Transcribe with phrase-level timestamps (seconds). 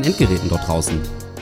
[0.00, 0.98] den Endgeräten dort draußen.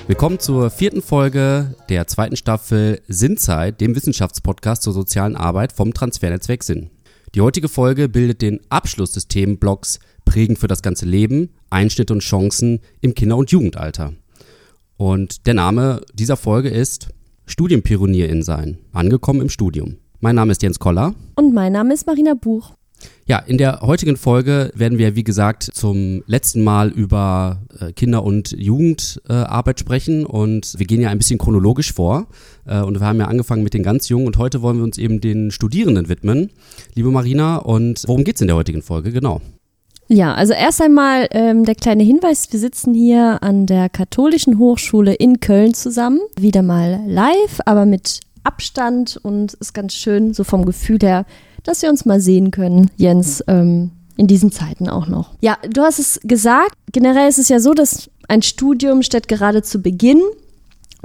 [0.08, 6.64] Willkommen zur vierten Folge der zweiten Staffel Sinnzeit, dem Wissenschaftspodcast zur sozialen Arbeit vom Transfernetzwerk
[6.64, 6.90] Sinn.
[7.34, 12.20] Die heutige Folge bildet den Abschluss des Themenblocks Prägen für das ganze Leben, Einschnitte und
[12.20, 14.14] Chancen im Kinder- und Jugendalter.
[14.96, 17.10] Und der Name dieser Folge ist
[17.46, 19.98] Studienpionierin sein, angekommen im Studium.
[20.20, 21.14] Mein Name ist Jens Koller.
[21.36, 22.72] Und mein Name ist Marina Buch.
[23.26, 28.24] Ja, in der heutigen Folge werden wir, wie gesagt, zum letzten Mal über äh, Kinder-
[28.24, 32.26] und Jugendarbeit sprechen und wir gehen ja ein bisschen chronologisch vor
[32.66, 34.96] äh, und wir haben ja angefangen mit den ganz Jungen und heute wollen wir uns
[34.96, 36.50] eben den Studierenden widmen.
[36.94, 39.12] Liebe Marina, und worum geht's in der heutigen Folge?
[39.12, 39.42] Genau.
[40.10, 45.12] Ja, also erst einmal ähm, der kleine Hinweis, wir sitzen hier an der Katholischen Hochschule
[45.12, 50.64] in Köln zusammen, wieder mal live, aber mit Abstand und ist ganz schön, so vom
[50.64, 51.26] Gefühl her,
[51.64, 55.30] dass wir uns mal sehen können, Jens, ähm, in diesen Zeiten auch noch.
[55.40, 59.62] Ja, du hast es gesagt, generell ist es ja so, dass ein Studium steht gerade
[59.62, 60.20] zu Beginn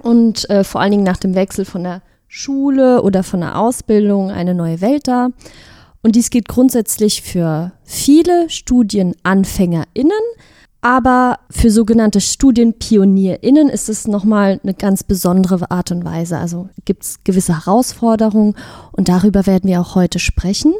[0.01, 4.31] und äh, vor allen Dingen nach dem Wechsel von der Schule oder von der Ausbildung
[4.31, 5.29] eine neue Welt da.
[6.01, 10.11] Und dies gilt grundsätzlich für viele StudienanfängerInnen,
[10.83, 16.37] aber für sogenannte StudienpionierInnen ist es nochmal eine ganz besondere Art und Weise.
[16.37, 18.55] Also gibt es gewisse Herausforderungen
[18.91, 20.73] und darüber werden wir auch heute sprechen.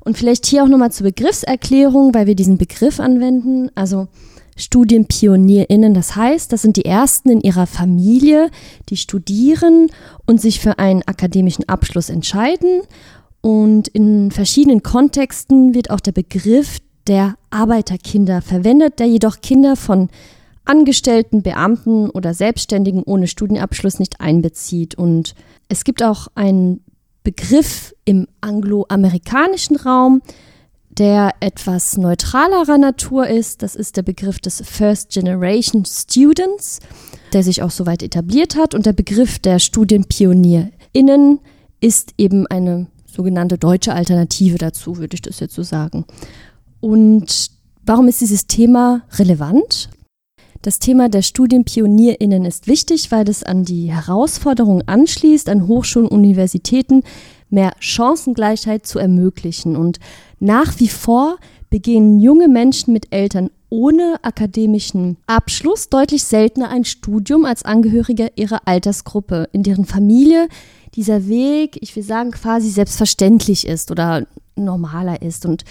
[0.00, 3.70] Und vielleicht hier auch nochmal zur Begriffserklärung, weil wir diesen Begriff anwenden.
[3.76, 4.08] Also
[4.56, 8.50] StudienpionierInnen, das heißt, das sind die Ersten in ihrer Familie,
[8.88, 9.86] die studieren
[10.26, 12.82] und sich für einen akademischen Abschluss entscheiden.
[13.40, 20.08] Und in verschiedenen Kontexten wird auch der Begriff der Arbeiterkinder verwendet, der jedoch Kinder von
[20.64, 24.94] Angestellten, Beamten oder Selbstständigen ohne Studienabschluss nicht einbezieht.
[24.94, 25.34] Und
[25.68, 26.82] es gibt auch einen
[27.22, 30.22] Begriff im angloamerikanischen Raum,
[30.90, 33.62] der etwas neutralerer Natur ist.
[33.62, 36.80] Das ist der Begriff des First Generation Students,
[37.32, 38.74] der sich auch soweit etabliert hat.
[38.74, 41.40] Und der Begriff der StudienpionierInnen
[41.80, 46.04] ist eben eine sogenannte deutsche Alternative dazu, würde ich das jetzt so sagen.
[46.84, 47.50] Und
[47.86, 49.88] warum ist dieses Thema relevant?
[50.60, 56.18] Das Thema der StudienpionierInnen ist wichtig, weil es an die Herausforderungen anschließt, an Hochschulen und
[56.18, 57.02] Universitäten
[57.48, 59.76] mehr Chancengleichheit zu ermöglichen.
[59.76, 59.98] Und
[60.40, 61.38] nach wie vor
[61.70, 68.68] begehen junge Menschen mit Eltern ohne akademischen Abschluss deutlich seltener ein Studium als Angehörige ihrer
[68.68, 70.48] Altersgruppe, in deren Familie
[70.96, 75.46] dieser Weg, ich will sagen, quasi selbstverständlich ist oder normaler ist.
[75.46, 75.64] Und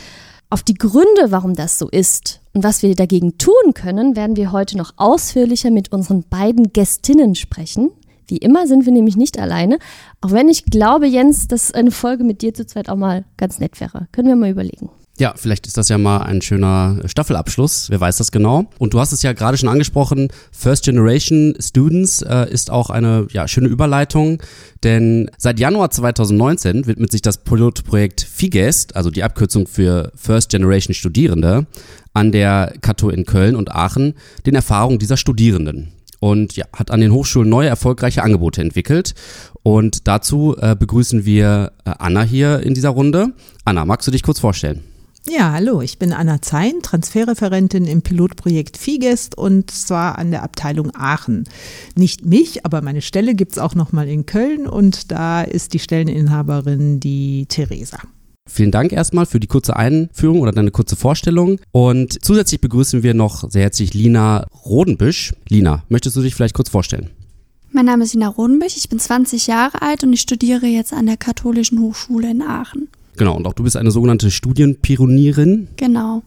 [0.53, 4.51] auf die Gründe, warum das so ist und was wir dagegen tun können, werden wir
[4.51, 7.89] heute noch ausführlicher mit unseren beiden Gästinnen sprechen.
[8.27, 9.79] Wie immer sind wir nämlich nicht alleine,
[10.21, 13.59] auch wenn ich glaube, Jens, dass eine Folge mit dir zu zweit auch mal ganz
[13.59, 14.07] nett wäre.
[14.11, 14.91] Können wir mal überlegen.
[15.19, 18.65] Ja, vielleicht ist das ja mal ein schöner Staffelabschluss, wer weiß das genau.
[18.79, 23.27] Und du hast es ja gerade schon angesprochen, First Generation Students äh, ist auch eine
[23.29, 24.41] ja, schöne Überleitung,
[24.83, 30.95] denn seit Januar 2019 widmet sich das Pilotprojekt FIGEST, also die Abkürzung für First Generation
[30.95, 31.67] Studierende,
[32.15, 34.15] an der Kato in Köln und Aachen
[34.47, 39.13] den Erfahrungen dieser Studierenden und ja, hat an den Hochschulen neue erfolgreiche Angebote entwickelt.
[39.61, 43.33] Und dazu äh, begrüßen wir äh, Anna hier in dieser Runde.
[43.65, 44.83] Anna, magst du dich kurz vorstellen?
[45.29, 50.91] Ja, hallo, ich bin Anna Zein, Transferreferentin im Pilotprojekt FIGEST und zwar an der Abteilung
[50.93, 51.45] Aachen.
[51.95, 55.79] Nicht mich, aber meine Stelle gibt es auch nochmal in Köln und da ist die
[55.79, 57.99] Stelleninhaberin die Theresa.
[58.49, 61.61] Vielen Dank erstmal für die kurze Einführung oder deine kurze Vorstellung.
[61.71, 65.33] Und zusätzlich begrüßen wir noch sehr herzlich Lina Rodenbüsch.
[65.47, 67.11] Lina, möchtest du dich vielleicht kurz vorstellen?
[67.71, 71.05] Mein Name ist Lina Rodenbüsch, ich bin 20 Jahre alt und ich studiere jetzt an
[71.05, 72.89] der Katholischen Hochschule in Aachen.
[73.17, 75.67] Genau, und auch du bist eine sogenannte Studienpionierin.
[75.77, 76.23] Genau.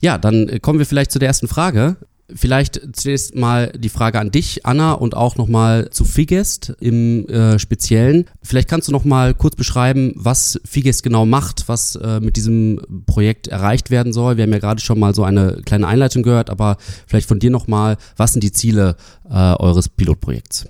[0.00, 1.96] Ja, dann äh, kommen wir vielleicht zu der ersten Frage.
[2.34, 7.58] Vielleicht zunächst mal die Frage an dich, Anna, und auch nochmal zu Figest im äh,
[7.58, 8.24] Speziellen.
[8.42, 13.48] Vielleicht kannst du nochmal kurz beschreiben, was Figest genau macht, was äh, mit diesem Projekt
[13.48, 14.38] erreicht werden soll.
[14.38, 17.50] Wir haben ja gerade schon mal so eine kleine Einleitung gehört, aber vielleicht von dir
[17.50, 18.96] nochmal, was sind die Ziele
[19.28, 20.66] äh, eures Pilotprojekts?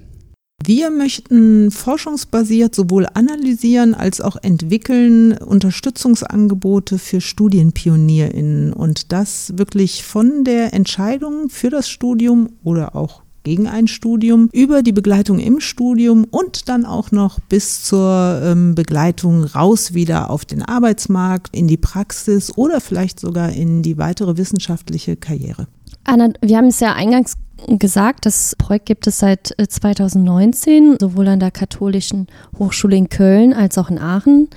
[0.67, 10.43] Wir möchten forschungsbasiert sowohl analysieren als auch entwickeln Unterstützungsangebote für Studienpionierinnen und das wirklich von
[10.43, 16.25] der Entscheidung für das Studium oder auch gegen ein Studium, über die Begleitung im Studium
[16.31, 21.77] und dann auch noch bis zur ähm, Begleitung raus wieder auf den Arbeitsmarkt, in die
[21.77, 25.67] Praxis oder vielleicht sogar in die weitere wissenschaftliche Karriere.
[26.05, 27.35] Anna, wir haben es ja eingangs
[27.67, 32.27] gesagt, das Projekt gibt es seit 2019, äh, sowohl an der Katholischen
[32.59, 34.49] Hochschule in Köln als auch in Aachen.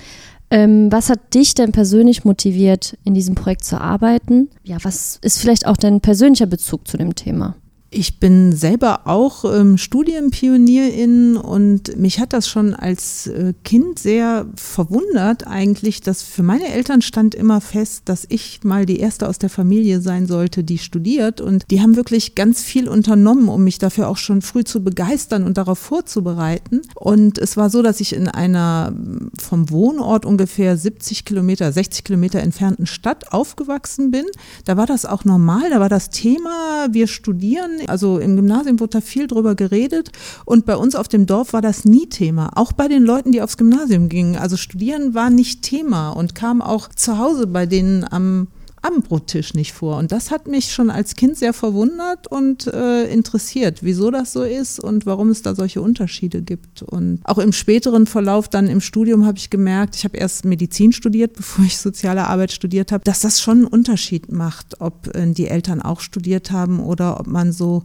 [0.50, 4.48] Ähm, was hat dich denn persönlich motiviert, in diesem Projekt zu arbeiten?
[4.64, 7.54] Ja, was ist vielleicht auch dein persönlicher Bezug zu dem Thema?
[7.90, 14.44] Ich bin selber auch ähm, Studienpionierin und mich hat das schon als äh, Kind sehr
[14.56, 19.38] verwundert eigentlich, dass für meine Eltern stand immer fest, dass ich mal die erste aus
[19.38, 23.78] der Familie sein sollte, die studiert und die haben wirklich ganz viel unternommen, um mich
[23.78, 26.82] dafür auch schon früh zu begeistern und darauf vorzubereiten.
[26.94, 28.92] Und es war so, dass ich in einer
[29.38, 34.26] vom Wohnort ungefähr 70 Kilometer, 60 Kilometer entfernten Stadt aufgewachsen bin.
[34.66, 38.98] Da war das auch normal, da war das Thema, wir studieren also im Gymnasium wurde
[38.98, 40.10] da viel drüber geredet
[40.44, 42.50] und bei uns auf dem Dorf war das nie Thema.
[42.54, 44.36] Auch bei den Leuten, die aufs Gymnasium gingen.
[44.36, 48.48] Also studieren war nicht Thema und kam auch zu Hause bei denen am
[48.82, 49.96] Abendbrottisch nicht vor.
[49.96, 54.42] Und das hat mich schon als Kind sehr verwundert und äh, interessiert, wieso das so
[54.42, 56.82] ist und warum es da solche Unterschiede gibt.
[56.82, 60.92] Und auch im späteren Verlauf dann im Studium habe ich gemerkt, ich habe erst Medizin
[60.92, 65.32] studiert, bevor ich soziale Arbeit studiert habe, dass das schon einen Unterschied macht, ob äh,
[65.32, 67.82] die Eltern auch studiert haben oder ob man so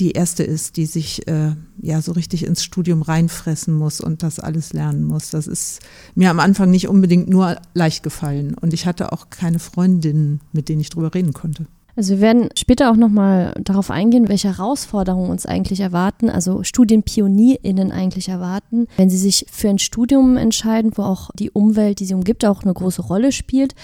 [0.00, 4.40] die erste ist, die sich äh, ja so richtig ins Studium reinfressen muss und das
[4.40, 5.30] alles lernen muss.
[5.30, 5.80] Das ist
[6.14, 10.68] mir am Anfang nicht unbedingt nur leicht gefallen und ich hatte auch keine Freundinnen, mit
[10.68, 11.66] denen ich drüber reden konnte.
[11.96, 17.92] Also wir werden später auch nochmal darauf eingehen, welche Herausforderungen uns eigentlich erwarten, also StudienpionierInnen
[17.92, 22.14] eigentlich erwarten, wenn sie sich für ein Studium entscheiden, wo auch die Umwelt, die sie
[22.14, 23.76] umgibt, auch eine große Rolle spielt.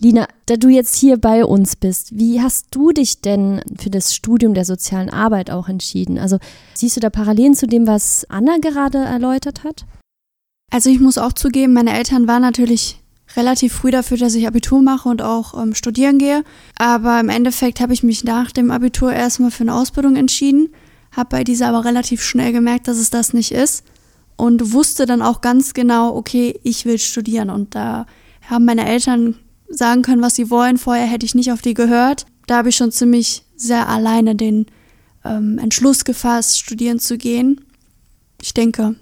[0.00, 4.14] Lina, da du jetzt hier bei uns bist, wie hast du dich denn für das
[4.14, 6.18] Studium der sozialen Arbeit auch entschieden?
[6.18, 6.38] Also
[6.74, 9.86] siehst du da Parallelen zu dem, was Anna gerade erläutert hat?
[10.70, 13.00] Also ich muss auch zugeben, meine Eltern waren natürlich
[13.36, 16.44] relativ früh dafür, dass ich Abitur mache und auch ähm, studieren gehe.
[16.76, 20.68] Aber im Endeffekt habe ich mich nach dem Abitur erstmal für eine Ausbildung entschieden,
[21.12, 23.84] habe bei dieser aber relativ schnell gemerkt, dass es das nicht ist
[24.36, 27.50] und wusste dann auch ganz genau, okay, ich will studieren.
[27.50, 28.06] Und da
[28.48, 29.36] haben meine Eltern
[29.68, 30.78] sagen können, was sie wollen.
[30.78, 32.26] Vorher hätte ich nicht auf die gehört.
[32.46, 34.66] Da habe ich schon ziemlich sehr alleine den
[35.24, 37.64] ähm, Entschluss gefasst, studieren zu gehen.
[38.40, 38.96] Ich denke,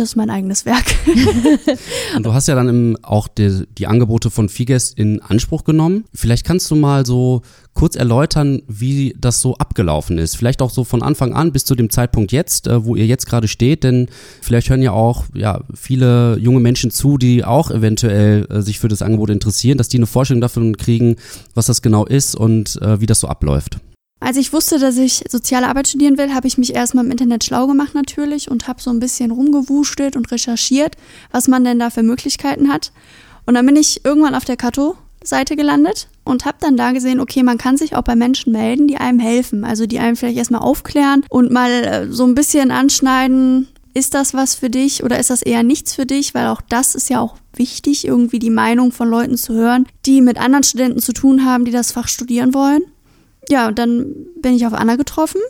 [0.00, 0.86] das ist mein eigenes Werk.
[2.16, 6.04] Und du hast ja dann im, auch die, die Angebote von Figest in Anspruch genommen.
[6.14, 7.42] Vielleicht kannst du mal so
[7.74, 10.36] kurz erläutern, wie das so abgelaufen ist.
[10.36, 13.26] Vielleicht auch so von Anfang an bis zu dem Zeitpunkt jetzt, äh, wo ihr jetzt
[13.26, 14.08] gerade steht, denn
[14.40, 18.88] vielleicht hören ja auch ja, viele junge Menschen zu, die auch eventuell äh, sich für
[18.88, 21.16] das Angebot interessieren, dass die eine Vorstellung davon kriegen,
[21.54, 23.78] was das genau ist und äh, wie das so abläuft.
[24.20, 27.42] Als ich wusste, dass ich soziale Arbeit studieren will, habe ich mich erstmal im Internet
[27.42, 30.96] schlau gemacht natürlich und habe so ein bisschen rumgewuschelt und recherchiert,
[31.32, 32.92] was man denn da für Möglichkeiten hat.
[33.46, 37.42] Und dann bin ich irgendwann auf der Kato-Seite gelandet und habe dann da gesehen, okay,
[37.42, 40.60] man kann sich auch bei Menschen melden, die einem helfen, also die einem vielleicht erstmal
[40.60, 45.30] aufklären und mal äh, so ein bisschen anschneiden, ist das was für dich oder ist
[45.30, 48.92] das eher nichts für dich, weil auch das ist ja auch wichtig, irgendwie die Meinung
[48.92, 52.52] von Leuten zu hören, die mit anderen Studenten zu tun haben, die das Fach studieren
[52.52, 52.82] wollen
[53.50, 55.40] ja, und dann bin ich auf Anna getroffen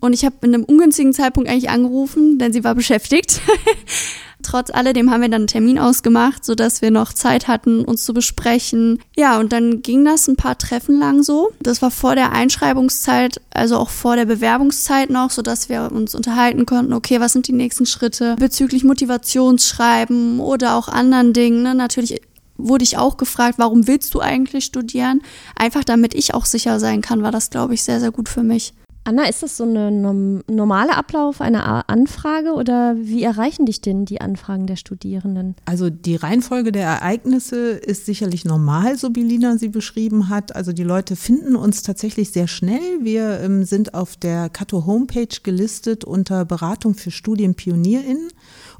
[0.00, 3.40] und ich habe in einem ungünstigen Zeitpunkt eigentlich angerufen, denn sie war beschäftigt.
[4.42, 8.14] Trotz alledem haben wir dann einen Termin ausgemacht, sodass wir noch Zeit hatten, uns zu
[8.14, 8.98] besprechen.
[9.14, 11.50] Ja, und dann ging das ein paar Treffen lang so.
[11.60, 16.64] Das war vor der Einschreibungszeit, also auch vor der Bewerbungszeit noch, sodass wir uns unterhalten
[16.64, 21.62] konnten, okay, was sind die nächsten Schritte bezüglich Motivationsschreiben oder auch anderen Dingen.
[21.62, 21.74] Ne?
[21.74, 22.22] Natürlich
[22.68, 25.22] wurde ich auch gefragt, warum willst du eigentlich studieren?
[25.56, 28.42] Einfach damit ich auch sicher sein kann, war das, glaube ich, sehr, sehr gut für
[28.42, 28.72] mich.
[29.02, 34.20] Anna, ist das so ein normaler Ablauf einer Anfrage oder wie erreichen dich denn die
[34.20, 35.56] Anfragen der Studierenden?
[35.64, 40.54] Also die Reihenfolge der Ereignisse ist sicherlich normal, so wie Lina sie beschrieben hat.
[40.54, 43.00] Also die Leute finden uns tatsächlich sehr schnell.
[43.00, 48.28] Wir ähm, sind auf der Kato Homepage gelistet unter Beratung für StudienpionierInnen.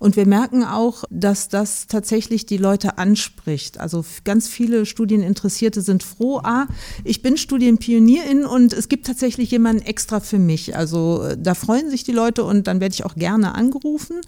[0.01, 3.79] Und wir merken auch, dass das tatsächlich die Leute anspricht.
[3.79, 6.67] Also ganz viele Studieninteressierte sind froh, ah,
[7.05, 10.75] ich bin Studienpionierin und es gibt tatsächlich jemanden extra für mich.
[10.75, 14.23] Also äh, da freuen sich die Leute und dann werde ich auch gerne angerufen.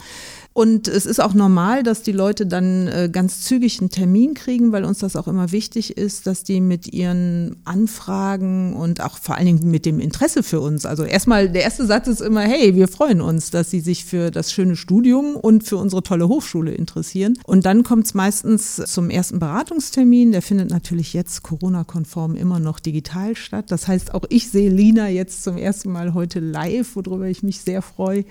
[0.55, 4.73] Und es ist auch normal, dass die Leute dann äh, ganz zügig einen Termin kriegen,
[4.73, 9.37] weil uns das auch immer wichtig ist, dass die mit ihren Anfragen und auch vor
[9.37, 12.75] allen Dingen mit dem Interesse für uns, also erstmal der erste Satz ist immer, hey,
[12.75, 16.73] wir freuen uns, dass sie sich für das schöne Studium und für unsere tolle Hochschule
[16.73, 17.39] interessieren.
[17.45, 20.33] Und dann kommt es meistens zum ersten Beratungstermin.
[20.33, 23.67] Der findet natürlich jetzt Corona-konform immer noch digital statt.
[23.69, 27.61] Das heißt, auch ich sehe Lina jetzt zum ersten Mal heute live, worüber ich mich
[27.61, 28.25] sehr freue.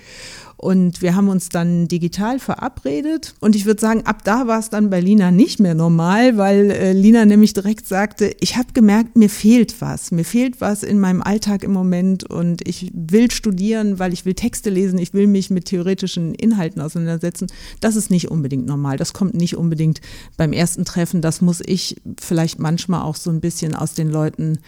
[0.58, 3.36] Und wir haben uns dann digital verabredet.
[3.40, 6.72] Und ich würde sagen, ab da war es dann bei Lina nicht mehr normal, weil
[6.72, 10.12] äh, Lina nämlich direkt sagte, ich habe gemerkt, mir fehlt was.
[10.12, 14.34] Mir fehlt was in meinem Alltag im Moment und ich will studieren, weil ich will
[14.34, 17.48] Texte lesen, ich will mich mit theoretischen Inhalten auseinandersetzen.
[17.80, 18.98] Das ist nicht unbedingt normal.
[18.98, 20.02] Das kommt nicht unbedingt
[20.38, 21.22] beim ersten Treffen.
[21.22, 24.60] Das muss ich vielleicht manchmal auch so ein bisschen aus den Leuten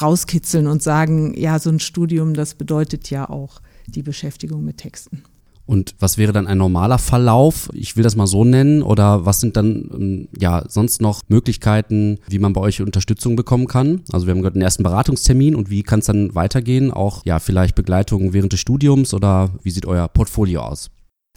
[0.00, 5.22] rauskitzeln und sagen, ja, so ein Studium, das bedeutet ja auch die Beschäftigung mit Texten.
[5.64, 7.70] Und was wäre dann ein normaler Verlauf?
[7.72, 8.82] Ich will das mal so nennen.
[8.82, 13.66] Oder was sind dann ähm, ja sonst noch Möglichkeiten, wie man bei euch Unterstützung bekommen
[13.66, 14.02] kann?
[14.12, 16.90] Also wir haben gerade einen ersten Beratungstermin und wie kann es dann weitergehen?
[16.90, 20.90] Auch ja vielleicht Begleitung während des Studiums oder wie sieht euer Portfolio aus?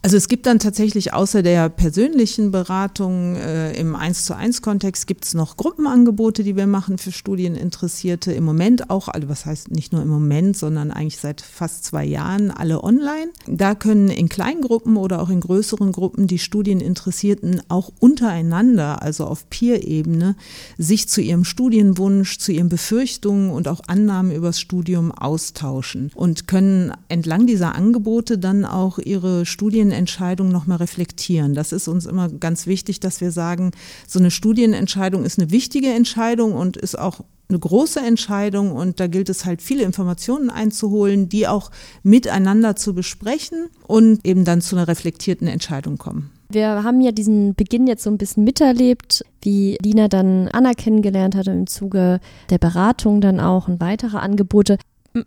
[0.05, 5.07] Also es gibt dann tatsächlich außer der persönlichen Beratung äh, im 1 zu 1 Kontext
[5.07, 8.31] gibt es noch Gruppenangebote, die wir machen für Studieninteressierte.
[8.31, 12.05] Im Moment auch, also was heißt nicht nur im Moment, sondern eigentlich seit fast zwei
[12.05, 13.31] Jahren alle online.
[13.47, 19.25] Da können in kleinen Gruppen oder auch in größeren Gruppen die Studieninteressierten auch untereinander, also
[19.25, 20.35] auf Peer-Ebene,
[20.77, 26.93] sich zu ihrem Studienwunsch, zu ihren Befürchtungen und auch Annahmen übers Studium austauschen und können
[27.09, 31.53] entlang dieser Angebote dann auch ihre Studien Studienentscheidung nochmal reflektieren.
[31.53, 33.71] Das ist uns immer ganz wichtig, dass wir sagen,
[34.07, 39.07] so eine Studienentscheidung ist eine wichtige Entscheidung und ist auch eine große Entscheidung und da
[39.07, 41.71] gilt es halt viele Informationen einzuholen, die auch
[42.03, 46.31] miteinander zu besprechen und eben dann zu einer reflektierten Entscheidung kommen.
[46.49, 51.35] Wir haben ja diesen Beginn jetzt so ein bisschen miterlebt, wie Lina dann Anna kennengelernt
[51.35, 54.77] hatte im Zuge der Beratung dann auch und weitere Angebote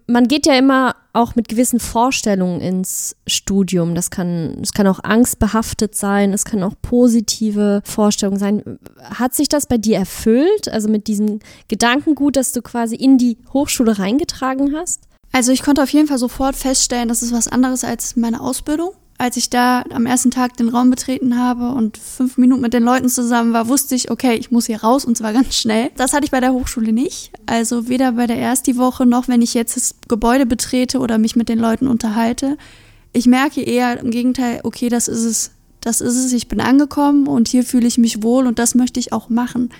[0.07, 3.95] man geht ja immer auch mit gewissen Vorstellungen ins Studium.
[3.95, 8.78] Das kann, es kann auch angstbehaftet sein, es kann auch positive Vorstellungen sein.
[9.02, 10.68] Hat sich das bei dir erfüllt?
[10.68, 15.04] Also mit diesem Gedankengut, dass du quasi in die Hochschule reingetragen hast?
[15.33, 18.92] Also ich konnte auf jeden Fall sofort feststellen, das ist was anderes als meine Ausbildung
[19.18, 22.84] als ich da am ersten Tag den Raum betreten habe und fünf Minuten mit den
[22.84, 25.90] Leuten zusammen war, wusste ich, okay, ich muss hier raus und zwar ganz schnell.
[25.96, 27.32] Das hatte ich bei der Hochschule nicht.
[27.44, 31.34] Also weder bei der ersten Woche noch, wenn ich jetzt das Gebäude betrete oder mich
[31.34, 32.56] mit den Leuten unterhalte.
[33.12, 37.26] Ich merke eher im Gegenteil, okay, das ist es, das ist es, ich bin angekommen
[37.26, 39.70] und hier fühle ich mich wohl und das möchte ich auch machen.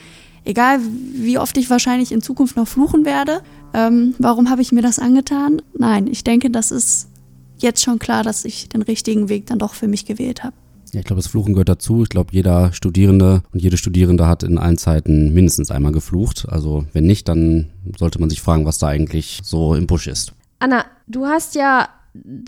[0.45, 0.81] Egal,
[1.13, 3.43] wie oft ich wahrscheinlich in Zukunft noch fluchen werde,
[3.75, 5.63] ähm, warum habe ich mir das angetan?
[5.75, 7.09] Nein, ich denke, das ist
[7.63, 10.55] jetzt schon klar, dass ich den richtigen Weg dann doch für mich gewählt habe.
[10.93, 12.03] Ja, ich glaube, das Fluchen gehört dazu.
[12.03, 16.47] Ich glaube, jeder Studierende und jede Studierende hat in allen Zeiten mindestens einmal geflucht.
[16.49, 20.33] Also wenn nicht, dann sollte man sich fragen, was da eigentlich so im Busch ist.
[20.61, 21.89] Anna, du hast ja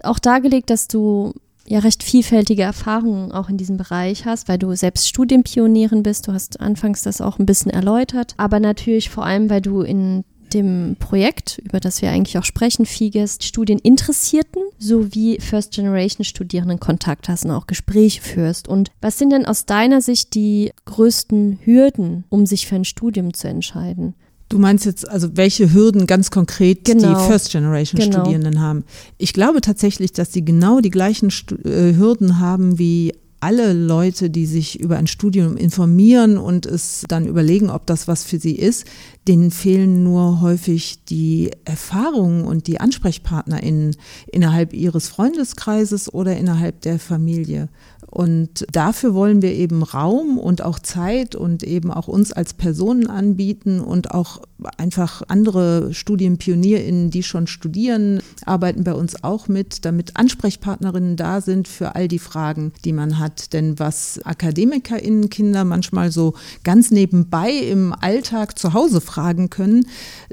[0.03, 1.35] auch dargelegt, dass du
[1.67, 6.27] ja recht vielfältige Erfahrungen auch in diesem Bereich hast, weil du selbst Studienpionierin bist.
[6.27, 10.25] Du hast anfangs das auch ein bisschen erläutert, aber natürlich vor allem, weil du in
[10.55, 17.29] dem Projekt, über das wir eigentlich auch sprechen, FIGES, Studieninteressierten sowie First Generation Studierenden Kontakt
[17.29, 18.69] hast und auch Gespräche führst.
[18.69, 23.35] Und was sind denn aus deiner Sicht die größten Hürden, um sich für ein Studium
[23.35, 24.15] zu entscheiden?
[24.49, 27.21] Du meinst jetzt also, welche Hürden ganz konkret genau.
[27.21, 28.19] die First Generation genau.
[28.19, 28.85] Studierenden haben?
[29.17, 31.33] Ich glaube tatsächlich, dass sie genau die gleichen
[31.65, 37.27] äh, Hürden haben wie alle Leute, die sich über ein Studium informieren und es dann
[37.27, 38.87] überlegen, ob das was für sie ist,
[39.29, 43.97] denen fehlen nur häufig die Erfahrungen und die AnsprechpartnerInnen
[44.33, 47.69] innerhalb ihres Freundeskreises oder innerhalb der Familie.
[48.07, 53.07] Und dafür wollen wir eben Raum und auch Zeit und eben auch uns als Personen
[53.07, 54.43] anbieten und auch
[54.79, 61.69] einfach andere StudienpionierInnen, die schon studieren, arbeiten bei uns auch mit, damit Ansprechpartnerinnen da sind
[61.69, 63.53] für all die Fragen, die man hat.
[63.53, 66.35] Denn was AkademikerInnen Kinder manchmal so
[66.65, 69.20] ganz nebenbei im Alltag zu Hause fragen
[69.51, 69.87] können,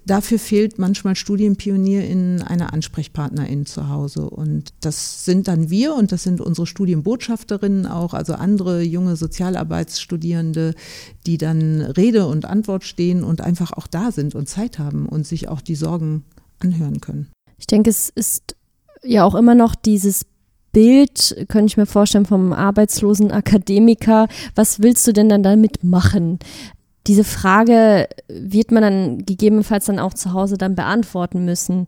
[0.05, 4.29] dafür fehlt manchmal StudienpionierInnen eine Ansprechpartnerin zu Hause.
[4.29, 10.73] Und das sind dann wir und das sind unsere Studienbotschafterinnen auch, also andere junge Sozialarbeitsstudierende,
[11.25, 15.27] die dann Rede und Antwort stehen und einfach auch da sind und Zeit haben und
[15.27, 16.23] sich auch die Sorgen
[16.59, 17.27] anhören können.
[17.57, 18.55] Ich denke, es ist
[19.03, 20.25] ja auch immer noch dieses
[20.71, 24.27] Bild, könnte ich mir vorstellen, vom arbeitslosen Akademiker.
[24.53, 26.39] Was willst du denn dann damit machen?
[27.07, 31.87] Diese Frage wird man dann gegebenenfalls dann auch zu Hause dann beantworten müssen.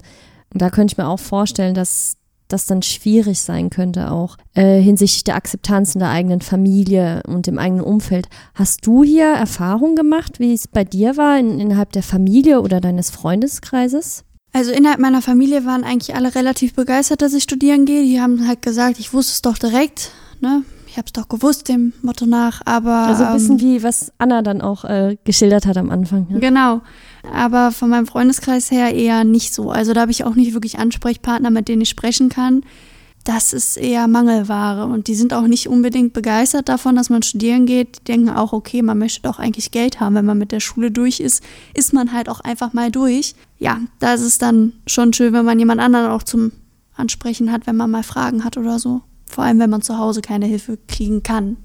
[0.53, 2.15] Und da könnte ich mir auch vorstellen, dass
[2.47, 7.47] das dann schwierig sein könnte, auch äh, hinsichtlich der Akzeptanz in der eigenen Familie und
[7.47, 8.27] im eigenen Umfeld.
[8.55, 12.81] Hast du hier Erfahrung gemacht, wie es bei dir war, in, innerhalb der Familie oder
[12.81, 14.23] deines Freundeskreises?
[14.51, 18.03] Also innerhalb meiner Familie waren eigentlich alle relativ begeistert, dass ich studieren gehe.
[18.03, 20.11] Die haben halt gesagt, ich wusste es doch direkt.
[20.41, 20.63] Ne?
[20.99, 23.07] Ich habe es doch gewusst, dem Motto nach, aber.
[23.07, 26.27] Also ein bisschen ähm, wie was Anna dann auch äh, geschildert hat am Anfang.
[26.29, 26.39] Ja?
[26.39, 26.81] Genau.
[27.33, 29.71] Aber von meinem Freundeskreis her eher nicht so.
[29.71, 32.63] Also da habe ich auch nicht wirklich Ansprechpartner, mit denen ich sprechen kann.
[33.23, 34.87] Das ist eher Mangelware.
[34.87, 37.99] Und die sind auch nicht unbedingt begeistert davon, dass man studieren geht.
[37.99, 40.15] Die denken auch, okay, man möchte doch eigentlich Geld haben.
[40.15, 41.41] Wenn man mit der Schule durch ist,
[41.73, 43.35] ist man halt auch einfach mal durch.
[43.57, 46.51] Ja, da ist es dann schon schön, wenn man jemand anderen auch zum
[46.93, 49.01] Ansprechen hat, wenn man mal Fragen hat oder so.
[49.29, 51.57] Vor allem, wenn man zu Hause keine Hilfe kriegen kann.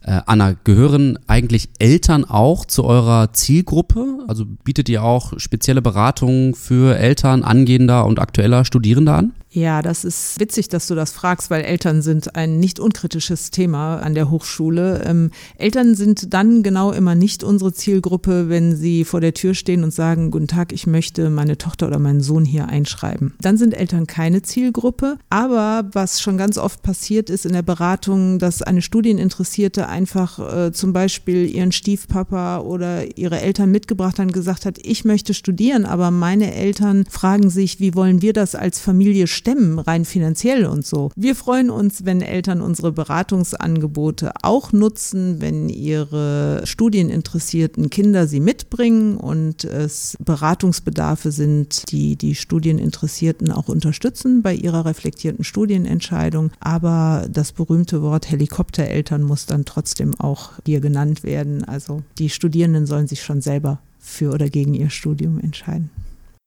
[0.00, 4.24] Äh, Anna, gehören eigentlich Eltern auch zu eurer Zielgruppe?
[4.26, 9.32] Also bietet ihr auch spezielle Beratungen für Eltern angehender und aktueller Studierender an?
[9.54, 13.98] Ja, das ist witzig, dass du das fragst, weil Eltern sind ein nicht unkritisches Thema
[13.98, 15.04] an der Hochschule.
[15.06, 19.84] Ähm, Eltern sind dann genau immer nicht unsere Zielgruppe, wenn sie vor der Tür stehen
[19.84, 23.34] und sagen, guten Tag, ich möchte meine Tochter oder meinen Sohn hier einschreiben.
[23.40, 25.18] Dann sind Eltern keine Zielgruppe.
[25.30, 30.72] Aber was schon ganz oft passiert ist in der Beratung, dass eine Studieninteressierte einfach äh,
[30.72, 35.84] zum Beispiel ihren Stiefpapa oder ihre Eltern mitgebracht hat und gesagt hat, ich möchte studieren,
[35.84, 40.86] aber meine Eltern fragen sich, wie wollen wir das als Familie stemmen, rein finanziell und
[40.86, 41.10] so.
[41.16, 49.18] Wir freuen uns, wenn Eltern unsere Beratungsangebote auch nutzen, wenn ihre studieninteressierten Kinder sie mitbringen
[49.18, 56.50] und es Beratungsbedarfe sind, die die Studieninteressierten auch unterstützen bei ihrer reflektierten Studienentscheidung.
[56.60, 61.64] Aber das berühmte Wort Helikoptereltern muss dann trotzdem auch hier genannt werden.
[61.64, 65.90] Also die Studierenden sollen sich schon selber für oder gegen ihr Studium entscheiden.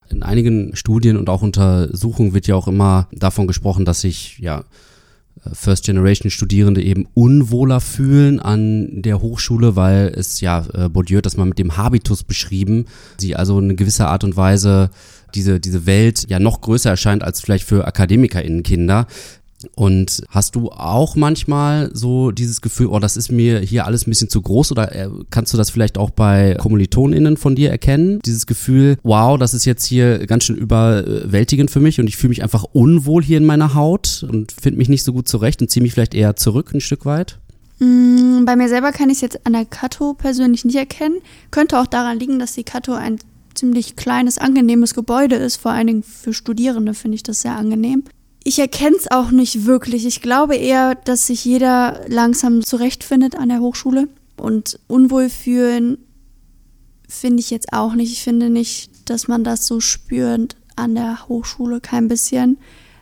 [0.10, 4.64] In einigen Studien und auch Untersuchungen wird ja auch immer davon gesprochen, dass sich ja
[5.54, 11.38] First Generation Studierende eben unwohler fühlen an der Hochschule, weil es ja äh, Bourdieu das
[11.38, 12.86] mal mit dem Habitus beschrieben,
[13.18, 14.90] sie also in gewisser Art und Weise
[15.36, 19.08] diese diese Welt ja noch größer erscheint als vielleicht für AkademikerInnen Kinder.
[19.76, 24.12] Und hast du auch manchmal so dieses Gefühl, oh, das ist mir hier alles ein
[24.12, 28.20] bisschen zu groß oder äh, kannst du das vielleicht auch bei KommilitonInnen von dir erkennen?
[28.24, 32.30] Dieses Gefühl, wow, das ist jetzt hier ganz schön überwältigend für mich und ich fühle
[32.30, 35.72] mich einfach unwohl hier in meiner Haut und finde mich nicht so gut zurecht und
[35.72, 37.40] ziehe mich vielleicht eher zurück ein Stück weit?
[37.80, 41.18] Mm, bei mir selber kann ich es jetzt an der Kato persönlich nicht erkennen.
[41.50, 43.18] Könnte auch daran liegen, dass die Kato ein
[43.56, 45.58] ziemlich kleines, angenehmes Gebäude ist.
[45.58, 48.04] Vor allen Dingen für Studierende finde ich das sehr angenehm.
[48.48, 50.06] Ich erkenne es auch nicht wirklich.
[50.06, 54.08] Ich glaube eher, dass sich jeder langsam zurechtfindet an der Hochschule.
[54.38, 55.98] Und unwohl fühlen
[57.10, 58.14] finde ich jetzt auch nicht.
[58.14, 62.58] Ich finde nicht, dass man das so spürt an der Hochschule, kein bisschen.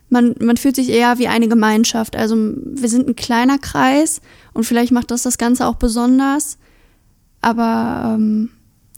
[0.09, 2.15] Man, man fühlt sich eher wie eine Gemeinschaft.
[2.15, 4.21] Also wir sind ein kleiner Kreis
[4.55, 6.57] und vielleicht macht das das Ganze auch besonders.
[7.41, 8.49] Aber ähm,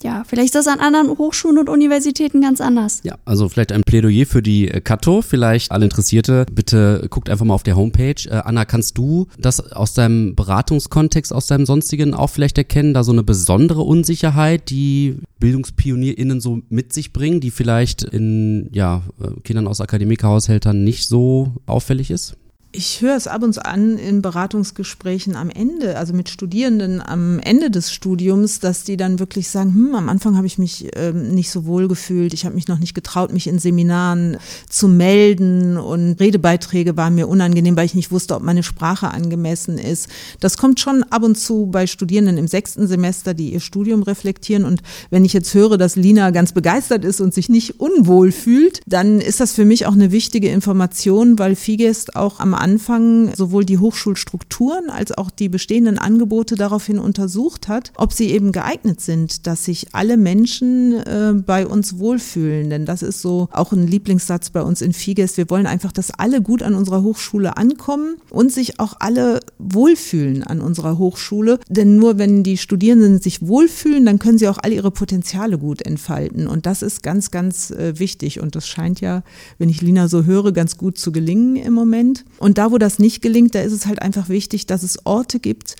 [0.02, 3.00] ja, vielleicht ist das an anderen Hochschulen und Universitäten ganz anders.
[3.02, 7.44] Ja, also vielleicht ein Plädoyer für die äh, Kato, vielleicht alle Interessierte, bitte guckt einfach
[7.44, 8.28] mal auf der Homepage.
[8.28, 13.02] Äh, Anna, kannst du das aus deinem Beratungskontext, aus deinem sonstigen auch vielleicht erkennen, da
[13.02, 19.40] so eine besondere Unsicherheit, die BildungspionierInnen so mit sich bringen, die vielleicht in ja, äh,
[19.40, 22.36] Kindern aus Akademikerhaushältern nicht so auffällig ist?
[22.70, 27.38] Ich höre es ab und zu an in Beratungsgesprächen am Ende, also mit Studierenden am
[27.38, 31.34] Ende des Studiums, dass die dann wirklich sagen, hm, am Anfang habe ich mich ähm,
[31.34, 34.36] nicht so wohl gefühlt, ich habe mich noch nicht getraut, mich in Seminaren
[34.68, 35.78] zu melden.
[35.78, 40.08] Und Redebeiträge waren mir unangenehm, weil ich nicht wusste, ob meine Sprache angemessen ist.
[40.40, 44.66] Das kommt schon ab und zu bei Studierenden im sechsten Semester, die ihr Studium reflektieren.
[44.66, 48.82] Und wenn ich jetzt höre, dass Lina ganz begeistert ist und sich nicht unwohl fühlt,
[48.84, 53.64] dann ist das für mich auch eine wichtige Information, weil Figest auch am Anfang sowohl
[53.64, 59.46] die Hochschulstrukturen als auch die bestehenden Angebote daraufhin untersucht hat, ob sie eben geeignet sind,
[59.46, 62.70] dass sich alle Menschen äh, bei uns wohlfühlen.
[62.70, 65.36] Denn das ist so auch ein Lieblingssatz bei uns in Figes.
[65.36, 70.42] Wir wollen einfach, dass alle gut an unserer Hochschule ankommen und sich auch alle wohlfühlen
[70.42, 71.58] an unserer Hochschule.
[71.68, 75.82] Denn nur wenn die Studierenden sich wohlfühlen, dann können sie auch all ihre Potenziale gut
[75.82, 76.46] entfalten.
[76.46, 78.40] Und das ist ganz, ganz äh, wichtig.
[78.40, 79.22] Und das scheint ja,
[79.58, 82.24] wenn ich Lina so höre, ganz gut zu gelingen im Moment.
[82.38, 85.04] Und und da, wo das nicht gelingt, da ist es halt einfach wichtig, dass es
[85.04, 85.76] Orte gibt,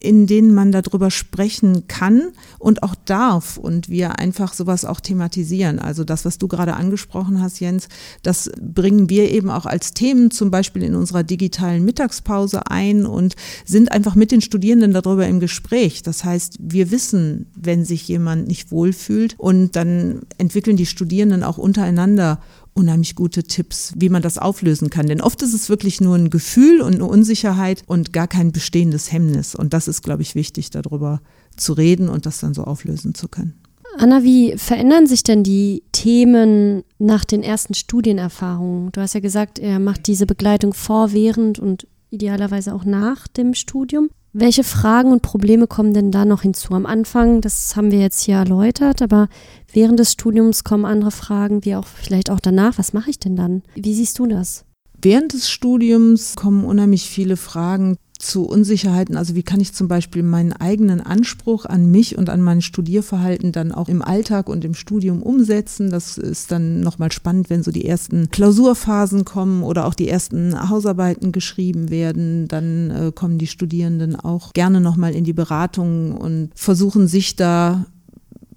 [0.00, 5.78] in denen man darüber sprechen kann und auch darf und wir einfach sowas auch thematisieren.
[5.78, 7.88] Also das, was du gerade angesprochen hast, Jens,
[8.22, 13.36] das bringen wir eben auch als Themen zum Beispiel in unserer digitalen Mittagspause ein und
[13.66, 16.02] sind einfach mit den Studierenden darüber im Gespräch.
[16.02, 21.58] Das heißt, wir wissen, wenn sich jemand nicht wohlfühlt und dann entwickeln die Studierenden auch
[21.58, 22.40] untereinander
[22.76, 25.06] unheimlich gute Tipps, wie man das auflösen kann.
[25.06, 29.10] Denn oft ist es wirklich nur ein Gefühl und eine Unsicherheit und gar kein bestehendes
[29.10, 29.54] Hemmnis.
[29.54, 31.20] Und das ist, glaube ich, wichtig, darüber
[31.56, 33.54] zu reden und das dann so auflösen zu können.
[33.98, 38.92] Anna, wie verändern sich denn die Themen nach den ersten Studienerfahrungen?
[38.92, 43.54] Du hast ja gesagt, er macht diese Begleitung vor, während und idealerweise auch nach dem
[43.54, 44.10] Studium.
[44.38, 46.74] Welche Fragen und Probleme kommen denn da noch hinzu?
[46.74, 49.28] Am Anfang, das haben wir jetzt hier erläutert, aber
[49.72, 52.76] während des Studiums kommen andere Fragen, wie auch vielleicht auch danach.
[52.76, 53.62] Was mache ich denn dann?
[53.76, 54.66] Wie siehst du das?
[55.00, 59.16] Während des Studiums kommen unheimlich viele Fragen zu Unsicherheiten.
[59.16, 63.52] Also wie kann ich zum Beispiel meinen eigenen Anspruch an mich und an mein Studierverhalten
[63.52, 65.90] dann auch im Alltag und im Studium umsetzen.
[65.90, 70.68] Das ist dann nochmal spannend, wenn so die ersten Klausurphasen kommen oder auch die ersten
[70.68, 72.48] Hausarbeiten geschrieben werden.
[72.48, 77.86] Dann äh, kommen die Studierenden auch gerne nochmal in die Beratung und versuchen sich da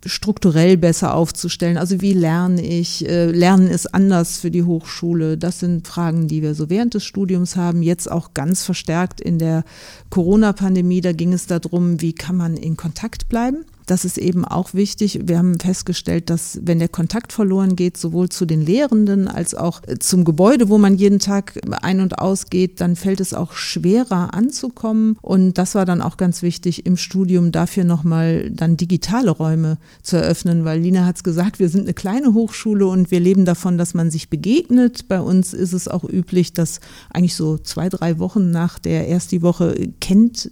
[0.06, 1.78] strukturell besser aufzustellen.
[1.78, 3.08] Also wie lerne ich?
[3.08, 5.38] Äh, Lernen ist anders für die Hochschule.
[5.38, 7.82] Das sind Fragen, die wir so während des Studiums haben.
[7.84, 9.64] Jetzt auch ganz verstärkt in der
[10.10, 11.02] Corona-Pandemie.
[11.02, 15.22] Da ging es darum, wie kann man in Kontakt bleiben das ist eben auch wichtig.
[15.24, 19.82] Wir haben festgestellt, dass wenn der Kontakt verloren geht, sowohl zu den Lehrenden als auch
[19.88, 24.34] äh, zum Gebäude, wo man jeden Tag ein- und ausgeht, dann fällt es auch schwerer
[24.34, 25.18] anzukommen.
[25.22, 30.18] Und das war dann auch ganz wichtig im Studium dafür nochmal dann digitale Räume zu
[30.18, 33.78] eröffnen, weil Lina hat es gesagt, wir sind eine kleine Hochschule und wir leben davon,
[33.78, 35.08] dass man sich begegnet.
[35.08, 36.80] Bei uns ist es auch üblich, dass
[37.12, 40.50] eigentlich so zwei, drei Wochen nach der ersten Woche kennt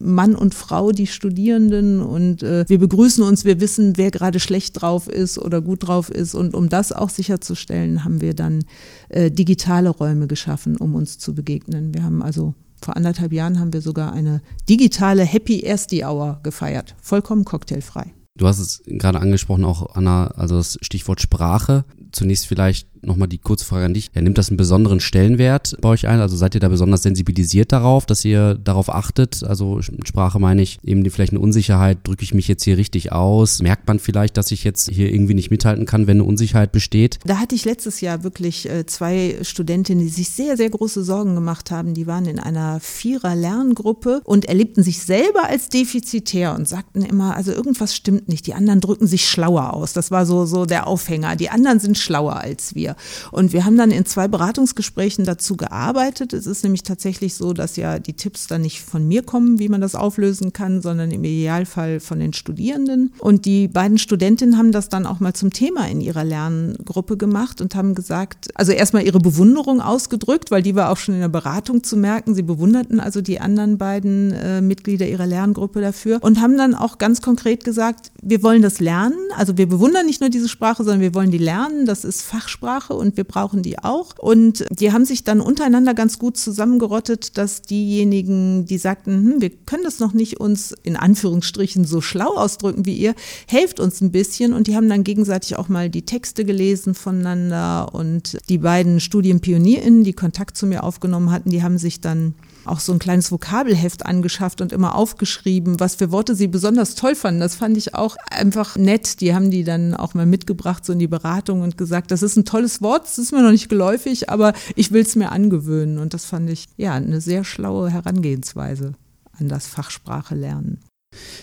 [0.00, 4.80] Mann und Frau, die Studierenden und äh, wir begrüßen uns, wir wissen, wer gerade schlecht
[4.80, 8.64] drauf ist oder gut drauf ist und um das auch sicherzustellen, haben wir dann
[9.08, 11.94] äh, digitale Räume geschaffen, um uns zu begegnen.
[11.94, 16.94] Wir haben also vor anderthalb Jahren haben wir sogar eine digitale Happy Ersti Hour gefeiert,
[17.00, 18.12] vollkommen cocktailfrei.
[18.36, 21.84] Du hast es gerade angesprochen, auch Anna, also das Stichwort Sprache.
[22.12, 24.10] Zunächst vielleicht nochmal die kurze Frage an dich.
[24.14, 26.20] Ja, nimmt das einen besonderen Stellenwert bei euch ein?
[26.20, 29.42] Also seid ihr da besonders sensibilisiert darauf, dass ihr darauf achtet?
[29.44, 31.98] Also Sprache meine ich eben vielleicht eine Unsicherheit.
[32.04, 33.60] Drücke ich mich jetzt hier richtig aus?
[33.62, 37.18] Merkt man vielleicht, dass ich jetzt hier irgendwie nicht mithalten kann, wenn eine Unsicherheit besteht?
[37.24, 41.34] Da hatte ich letztes Jahr wirklich äh, zwei Studentinnen, die sich sehr, sehr große Sorgen
[41.34, 41.94] gemacht haben.
[41.94, 47.52] Die waren in einer Vierer-Lerngruppe und erlebten sich selber als defizitär und sagten immer, also
[47.52, 48.46] irgendwas stimmt nicht.
[48.46, 49.92] Die anderen drücken sich schlauer aus.
[49.92, 51.36] Das war so, so der Aufhänger.
[51.36, 52.96] Die anderen sind schlauer als wir wir.
[53.30, 56.32] Und wir haben dann in zwei Beratungsgesprächen dazu gearbeitet.
[56.32, 59.68] Es ist nämlich tatsächlich so, dass ja die Tipps dann nicht von mir kommen, wie
[59.68, 63.12] man das auflösen kann, sondern im Idealfall von den Studierenden.
[63.18, 67.60] Und die beiden Studentinnen haben das dann auch mal zum Thema in ihrer Lerngruppe gemacht
[67.60, 71.28] und haben gesagt, also erstmal ihre Bewunderung ausgedrückt, weil die war auch schon in der
[71.28, 72.34] Beratung zu merken.
[72.34, 76.98] Sie bewunderten also die anderen beiden äh, Mitglieder ihrer Lerngruppe dafür und haben dann auch
[76.98, 79.18] ganz konkret gesagt, wir wollen das lernen.
[79.36, 81.86] Also wir bewundern nicht nur diese Sprache, sondern wir wollen die lernen.
[81.86, 84.18] Das ist Fachsprache Sprache und wir brauchen die auch.
[84.18, 89.50] Und die haben sich dann untereinander ganz gut zusammengerottet, dass diejenigen, die sagten, hm, wir
[89.50, 93.14] können das noch nicht uns in Anführungsstrichen so schlau ausdrücken wie ihr,
[93.46, 94.52] helft uns ein bisschen.
[94.52, 100.04] Und die haben dann gegenseitig auch mal die Texte gelesen voneinander und die beiden Studienpionierinnen,
[100.04, 102.34] die Kontakt zu mir aufgenommen hatten, die haben sich dann
[102.68, 107.14] auch so ein kleines Vokabelheft angeschafft und immer aufgeschrieben, was für Worte sie besonders toll
[107.14, 107.40] fanden.
[107.40, 109.20] Das fand ich auch einfach nett.
[109.20, 112.36] Die haben die dann auch mal mitgebracht, so in die Beratung und gesagt, das ist
[112.36, 115.98] ein tolles Wort, das ist mir noch nicht geläufig, aber ich will es mir angewöhnen.
[115.98, 118.94] Und das fand ich ja eine sehr schlaue Herangehensweise
[119.38, 120.80] an das Fachsprache lernen.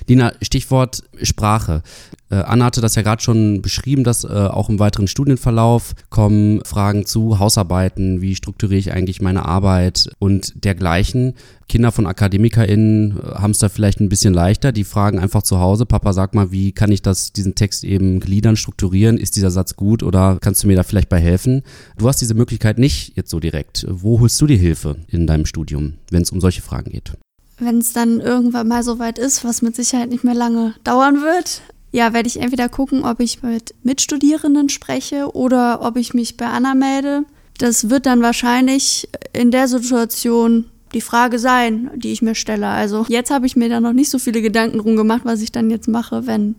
[0.07, 1.83] Dina, Stichwort Sprache.
[2.29, 6.61] Äh, Anna hatte das ja gerade schon beschrieben, dass äh, auch im weiteren Studienverlauf kommen
[6.65, 11.35] Fragen zu Hausarbeiten, wie strukturiere ich eigentlich meine Arbeit und dergleichen.
[11.69, 14.71] Kinder von AkademikerInnen äh, haben es da vielleicht ein bisschen leichter.
[14.71, 18.19] Die fragen einfach zu Hause, Papa, sag mal, wie kann ich das, diesen Text eben
[18.19, 19.17] gliedern, strukturieren?
[19.17, 21.61] Ist dieser Satz gut oder kannst du mir da vielleicht bei helfen?
[21.97, 23.85] Du hast diese Möglichkeit nicht jetzt so direkt.
[23.88, 27.13] Wo holst du die Hilfe in deinem Studium, wenn es um solche Fragen geht?
[27.57, 31.21] Wenn es dann irgendwann mal so weit ist, was mit Sicherheit nicht mehr lange dauern
[31.21, 36.35] wird, ja, werde ich entweder gucken, ob ich mit Mitstudierenden spreche oder ob ich mich
[36.35, 37.23] bei Anna melde.
[37.57, 42.67] Das wird dann wahrscheinlich in der Situation die Frage sein, die ich mir stelle.
[42.67, 45.53] Also jetzt habe ich mir da noch nicht so viele Gedanken drum gemacht, was ich
[45.53, 46.55] dann jetzt mache, wenn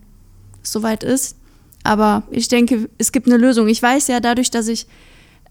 [0.63, 1.37] es soweit ist.
[1.85, 3.69] Aber ich denke, es gibt eine Lösung.
[3.69, 4.87] Ich weiß ja dadurch, dass ich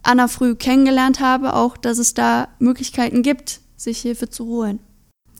[0.02, 4.80] Anna früh kennengelernt habe, auch, dass es da Möglichkeiten gibt, sich Hilfe zu holen.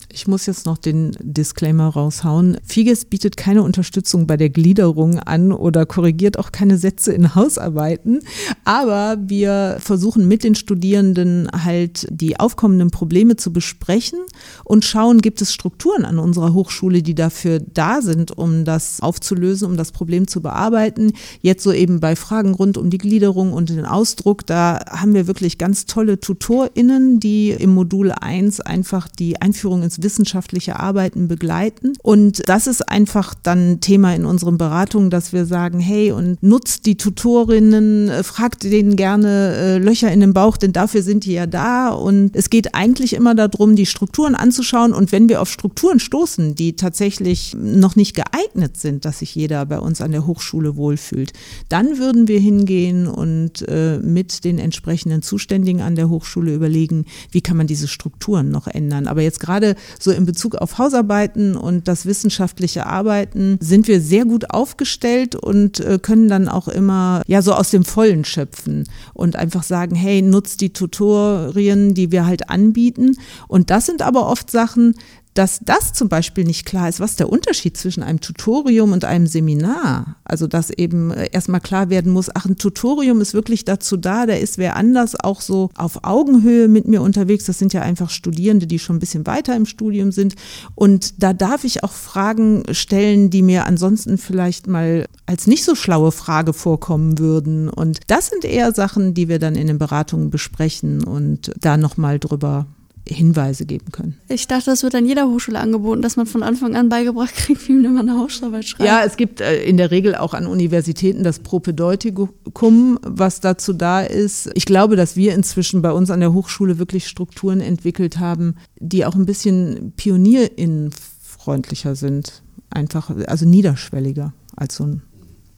[0.08, 2.58] Ich muss jetzt noch den Disclaimer raushauen.
[2.64, 8.20] Figes bietet keine Unterstützung bei der Gliederung an oder korrigiert auch keine Sätze in Hausarbeiten.
[8.64, 14.20] Aber wir versuchen mit den Studierenden halt die aufkommenden Probleme zu besprechen
[14.64, 19.68] und schauen, gibt es Strukturen an unserer Hochschule, die dafür da sind, um das aufzulösen,
[19.68, 21.12] um das Problem zu bearbeiten.
[21.42, 25.26] Jetzt so eben bei Fragen rund um die Gliederung und den Ausdruck, da haben wir
[25.26, 31.94] wirklich ganz tolle TutorInnen, die im Modul 1 einfach die Einführung ins wissenschaftliche Arbeiten begleiten.
[32.02, 36.86] Und das ist einfach dann Thema in unseren Beratungen, dass wir sagen, hey, und nutzt
[36.86, 41.32] die Tutorinnen, äh, fragt denen gerne äh, Löcher in den Bauch, denn dafür sind die
[41.32, 41.88] ja da.
[41.90, 44.92] Und es geht eigentlich immer darum, die Strukturen anzuschauen.
[44.92, 49.64] Und wenn wir auf Strukturen stoßen, die tatsächlich noch nicht geeignet sind, dass sich jeder
[49.66, 51.32] bei uns an der Hochschule wohlfühlt,
[51.68, 57.40] dann würden wir hingehen und äh, mit den entsprechenden Zuständigen an der Hochschule überlegen, wie
[57.40, 59.06] kann man diese Strukturen noch ändern.
[59.06, 64.24] Aber jetzt gerade so in Bezug auf Hausarbeiten und das wissenschaftliche Arbeiten sind wir sehr
[64.24, 69.36] gut aufgestellt und äh, können dann auch immer ja so aus dem Vollen schöpfen und
[69.36, 73.16] einfach sagen, hey, nutzt die Tutorien, die wir halt anbieten.
[73.48, 74.94] Und das sind aber oft Sachen,
[75.36, 79.26] dass das zum Beispiel nicht klar ist, was der Unterschied zwischen einem Tutorium und einem
[79.26, 83.96] Seminar, also dass eben äh, erstmal klar werden muss, ach, ein Tutorium ist wirklich dazu
[83.96, 87.82] da, da ist wer anders auch so auf Augenhöhe mit mir unterwegs, das sind ja
[87.82, 90.34] einfach Studierende, die schon ein bisschen weiter im Studium sind.
[90.74, 95.74] Und da darf ich auch Fragen stellen, die mir ansonsten vielleicht mal als nicht so
[95.74, 97.68] schlaue Frage vorkommen würden.
[97.68, 102.18] Und das sind eher Sachen, die wir dann in den Beratungen besprechen und da nochmal
[102.18, 102.66] drüber
[103.08, 104.16] Hinweise geben können.
[104.28, 107.68] Ich dachte, das wird an jeder Hochschule angeboten, dass man von Anfang an beigebracht kriegt,
[107.68, 108.88] wie man eine Hausarbeit schreibt.
[108.88, 114.00] Ja, es gibt äh, in der Regel auch an Universitäten das Propedeutikum, was dazu da
[114.00, 114.50] ist.
[114.54, 119.04] Ich glaube, dass wir inzwischen bei uns an der Hochschule wirklich Strukturen entwickelt haben, die
[119.04, 122.42] auch ein bisschen pionierinnenfreundlicher sind.
[122.70, 125.02] Einfach, also niederschwelliger als so ein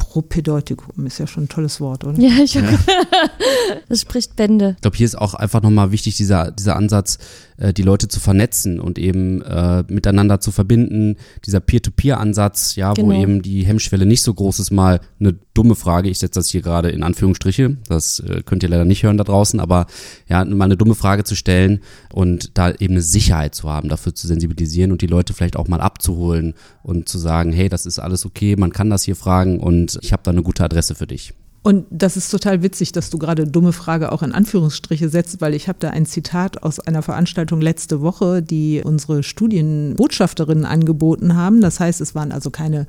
[0.09, 2.18] Propedeutikum ist ja schon ein tolles Wort, oder?
[2.18, 2.62] Ja, ich ja.
[3.90, 4.73] das spricht Bände.
[4.77, 7.18] Ich glaube, hier ist auch einfach nochmal wichtig, dieser, dieser Ansatz,
[7.59, 11.16] äh, die Leute zu vernetzen und eben äh, miteinander zu verbinden.
[11.44, 13.09] Dieser Peer-to-Peer-Ansatz, ja, genau.
[13.09, 16.49] wo eben die Hemmschwelle nicht so groß ist, mal eine dumme Frage, ich setze das
[16.49, 19.87] hier gerade in Anführungsstriche, das äh, könnt ihr leider nicht hören da draußen, aber
[20.29, 21.81] ja, mal eine dumme Frage zu stellen
[22.12, 25.68] und da eben eine Sicherheit zu haben, dafür zu sensibilisieren und die Leute vielleicht auch
[25.68, 29.59] mal abzuholen und zu sagen, hey, das ist alles okay, man kann das hier fragen
[29.59, 31.35] und ich habe da eine gute Adresse für dich.
[31.68, 35.52] Und das ist total witzig, dass du gerade dumme Frage auch in Anführungsstriche setzt, weil
[35.52, 41.61] ich habe da ein Zitat aus einer Veranstaltung letzte Woche, die unsere Studienbotschafterinnen angeboten haben.
[41.61, 42.87] Das heißt, es waren also keine,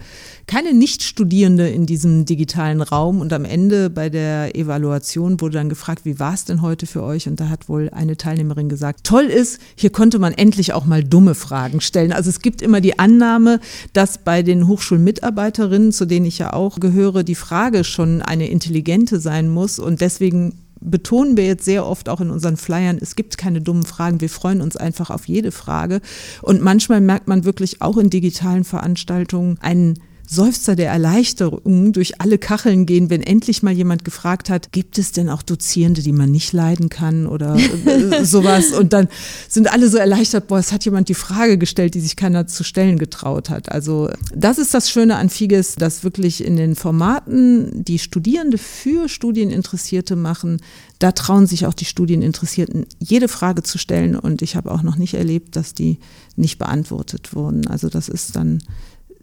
[0.48, 3.20] keine Nichtstudierende in diesem digitalen Raum.
[3.20, 7.04] Und am Ende bei der Evaluation wurde dann gefragt, wie war es denn heute für
[7.04, 7.28] euch?
[7.28, 11.04] Und da hat wohl eine Teilnehmerin gesagt, toll ist, hier konnte man endlich auch mal
[11.04, 12.14] dumme Fragen stellen.
[12.14, 13.60] Also es gibt immer die Annahme,
[13.92, 18.69] dass bei den Hochschulmitarbeiterinnen, zu denen ich ja auch gehöre, die Frage schon eine intelligente
[18.70, 19.80] intelligente sein muss.
[19.80, 23.84] Und deswegen betonen wir jetzt sehr oft auch in unseren Flyern, es gibt keine dummen
[23.84, 26.00] Fragen, wir freuen uns einfach auf jede Frage.
[26.42, 29.96] Und manchmal merkt man wirklich auch in digitalen Veranstaltungen einen
[30.32, 35.12] Seufzer der Erleichterung durch alle Kacheln gehen, wenn endlich mal jemand gefragt hat, gibt es
[35.12, 38.72] denn auch Dozierende, die man nicht leiden kann oder äh, sowas?
[38.72, 39.08] Und dann
[39.48, 42.64] sind alle so erleichtert, boah, es hat jemand die Frage gestellt, die sich keiner zu
[42.64, 43.72] stellen getraut hat.
[43.72, 49.10] Also das ist das Schöne an Figes, dass wirklich in den Formaten, die Studierende für
[49.10, 50.62] Studieninteressierte machen,
[51.00, 54.16] da trauen sich auch die Studieninteressierten, jede Frage zu stellen.
[54.16, 55.98] Und ich habe auch noch nicht erlebt, dass die
[56.36, 57.66] nicht beantwortet wurden.
[57.68, 58.62] Also das ist dann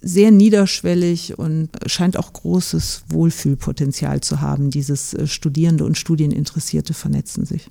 [0.07, 4.71] sehr niederschwellig und scheint auch großes Wohlfühlpotenzial zu haben.
[4.71, 7.69] Dieses äh, Studierende und Studieninteressierte vernetzen sich.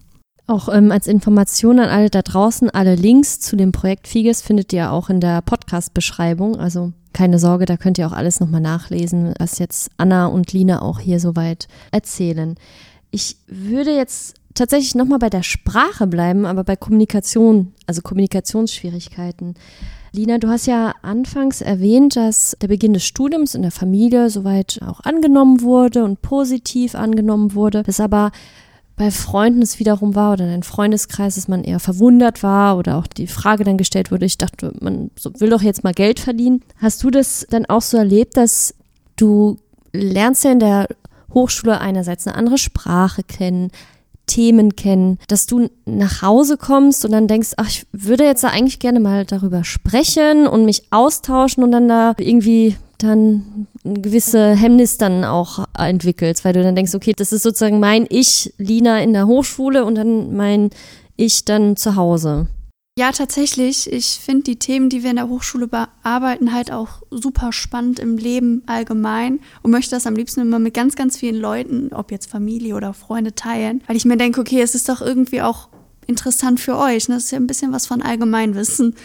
[0.47, 4.73] Auch ähm, als Information an alle da draußen, alle Links zu dem Projekt Figes findet
[4.73, 6.57] ihr auch in der Podcast-Beschreibung.
[6.57, 10.81] Also keine Sorge, da könnt ihr auch alles nochmal nachlesen, was jetzt Anna und Lina
[10.81, 12.55] auch hier soweit erzählen.
[13.11, 19.55] Ich würde jetzt tatsächlich nochmal bei der Sprache bleiben, aber bei Kommunikation, also Kommunikationsschwierigkeiten.
[20.15, 24.79] Lina, du hast ja anfangs erwähnt, dass der Beginn des Studiums in der Familie soweit
[24.85, 28.31] auch angenommen wurde und positiv angenommen wurde, dass aber
[28.95, 32.97] bei Freunden es wiederum war oder in einem Freundeskreis, dass man eher verwundert war oder
[32.97, 36.61] auch die Frage dann gestellt wurde, ich dachte, man will doch jetzt mal Geld verdienen.
[36.77, 38.73] Hast du das dann auch so erlebt, dass
[39.17, 39.57] du
[39.91, 40.87] lernst ja in der
[41.33, 43.69] Hochschule einerseits eine andere Sprache kennen,
[44.25, 48.49] Themen kennen, dass du nach Hause kommst und dann denkst, ach, ich würde jetzt da
[48.49, 54.55] eigentlich gerne mal darüber sprechen und mich austauschen und dann da irgendwie dann eine gewisse
[54.55, 58.99] Hemmnis dann auch entwickelst, weil du dann denkst, okay, das ist sozusagen mein Ich, Lina
[59.01, 60.69] in der Hochschule und dann mein
[61.15, 62.47] Ich dann zu Hause.
[62.97, 63.91] Ja, tatsächlich.
[63.91, 68.15] Ich finde die Themen, die wir in der Hochschule bearbeiten, halt auch super spannend im
[68.15, 72.31] Leben allgemein und möchte das am liebsten immer mit ganz, ganz vielen Leuten, ob jetzt
[72.31, 75.67] Familie oder Freunde, teilen, weil ich mir denke, okay, es ist doch irgendwie auch
[76.07, 77.09] interessant für euch.
[77.09, 77.15] Ne?
[77.15, 78.95] Das ist ja ein bisschen was von Allgemeinwissen.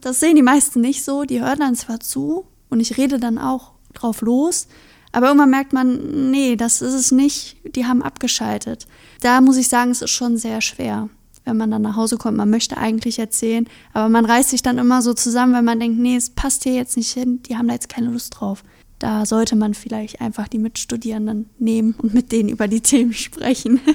[0.00, 1.24] Das sehen die meisten nicht so.
[1.24, 4.66] Die hören dann zwar zu und ich rede dann auch drauf los,
[5.12, 7.58] aber irgendwann merkt man, nee, das ist es nicht.
[7.76, 8.86] Die haben abgeschaltet.
[9.20, 11.10] Da muss ich sagen, es ist schon sehr schwer
[11.46, 12.36] wenn man dann nach Hause kommt.
[12.36, 15.98] Man möchte eigentlich erzählen, aber man reißt sich dann immer so zusammen, weil man denkt,
[15.98, 18.62] nee, es passt hier jetzt nicht hin, die haben da jetzt keine Lust drauf.
[18.98, 23.80] Da sollte man vielleicht einfach die Mitstudierenden nehmen und mit denen über die Themen sprechen.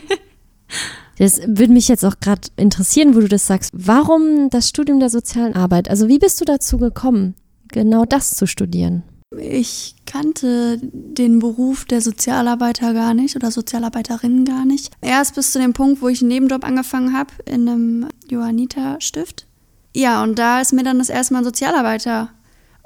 [1.18, 3.72] Das würde mich jetzt auch gerade interessieren, wo du das sagst.
[3.74, 5.88] Warum das Studium der sozialen Arbeit?
[5.88, 7.36] Also wie bist du dazu gekommen,
[7.68, 9.04] genau das zu studieren?
[9.38, 14.92] Ich kannte den Beruf der Sozialarbeiter gar nicht oder Sozialarbeiterin gar nicht.
[15.00, 19.48] Erst bis zu dem Punkt, wo ich einen Nebenjob angefangen habe in einem Johanniter-Stift.
[19.96, 22.30] Ja, und da ist mir dann das erste Mal ein Sozialarbeiter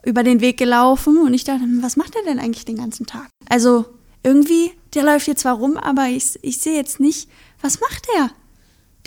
[0.03, 3.07] über den Weg gelaufen und ich dachte, hm, was macht er denn eigentlich den ganzen
[3.07, 3.27] Tag?
[3.49, 3.85] Also
[4.21, 7.27] irgendwie, der läuft hier zwar rum, aber ich, ich sehe jetzt nicht,
[7.61, 8.29] was macht der?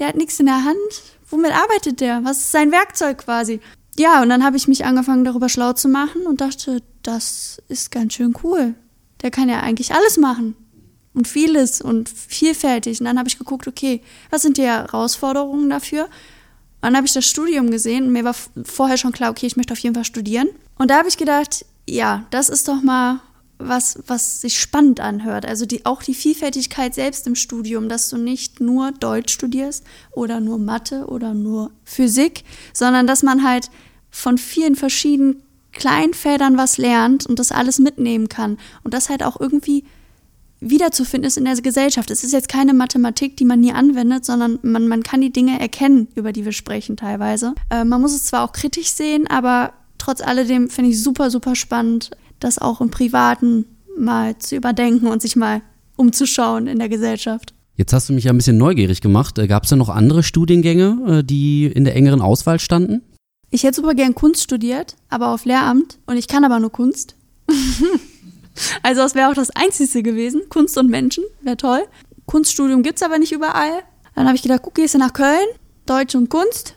[0.01, 0.77] Der hat nichts in der Hand.
[1.31, 2.25] Womit arbeitet der?
[2.25, 3.61] Was ist sein Werkzeug quasi?
[3.97, 7.91] Ja, und dann habe ich mich angefangen, darüber schlau zu machen und dachte, das ist
[7.91, 8.75] ganz schön cool.
[9.23, 10.55] Der kann ja eigentlich alles machen.
[11.15, 13.01] Und vieles und vielfältig.
[13.01, 16.05] Und dann habe ich geguckt, okay, was sind die Herausforderungen dafür?
[16.05, 16.11] Und
[16.83, 19.73] dann habe ich das Studium gesehen und mir war vorher schon klar, okay, ich möchte
[19.73, 20.49] auf jeden Fall studieren.
[20.77, 23.21] Und da habe ich gedacht, ja, das ist doch mal
[23.57, 25.47] was, was sich spannend anhört.
[25.47, 30.39] Also die, auch die Vielfältigkeit selbst im Studium, dass du nicht nur Deutsch studierst oder
[30.39, 33.71] nur Mathe oder nur Physik, sondern dass man halt
[34.11, 35.43] von vielen verschiedenen
[35.79, 38.59] kleinen Feldern was lernt und das alles mitnehmen kann.
[38.85, 39.85] Und das halt auch irgendwie
[40.61, 42.11] wiederzufinden ist in der Gesellschaft.
[42.11, 45.61] Es ist jetzt keine Mathematik, die man nie anwendet, sondern man, man kann die Dinge
[45.61, 47.55] erkennen, über die wir sprechen teilweise.
[47.71, 51.55] Äh, man muss es zwar auch kritisch sehen, aber trotz alledem finde ich super, super
[51.55, 52.11] spannend,
[52.41, 55.63] das auch im Privaten mal zu überdenken und sich mal
[55.97, 57.55] umzuschauen in der Gesellschaft.
[57.77, 59.39] Jetzt hast du mich ja ein bisschen neugierig gemacht.
[59.39, 63.03] Äh, Gab es da noch andere Studiengänge, äh, die in der engeren Auswahl standen?
[63.51, 67.15] Ich hätte super gern Kunst studiert, aber auf Lehramt und ich kann aber nur Kunst.
[68.83, 70.43] also das wäre auch das Einzige gewesen.
[70.51, 71.87] Kunst und Menschen, wäre toll.
[72.27, 73.83] Kunststudium gibt es aber nicht überall.
[74.15, 75.47] Dann habe ich gedacht, guck, gehst du nach Köln,
[75.87, 76.75] Deutsch und Kunst?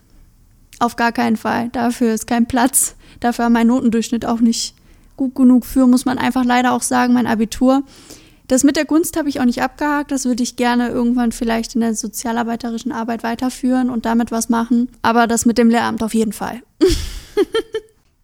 [0.80, 1.70] Auf gar keinen Fall.
[1.70, 2.96] Dafür ist kein Platz.
[3.20, 4.76] Dafür war mein Notendurchschnitt auch nicht
[5.18, 7.84] gut genug für, muss man einfach leider auch sagen, mein Abitur.
[8.52, 10.12] Das mit der Kunst habe ich auch nicht abgehakt.
[10.12, 14.90] Das würde ich gerne irgendwann vielleicht in der sozialarbeiterischen Arbeit weiterführen und damit was machen.
[15.02, 16.62] Aber das mit dem Lehramt auf jeden Fall.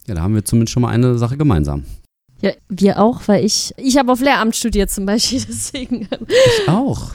[0.05, 1.85] ja, da haben wir zumindest schon mal eine Sache gemeinsam.
[2.41, 6.09] Ja, wir auch, weil ich, ich habe auf Lehramt studiert zum Beispiel, deswegen.
[6.27, 7.11] Ich auch.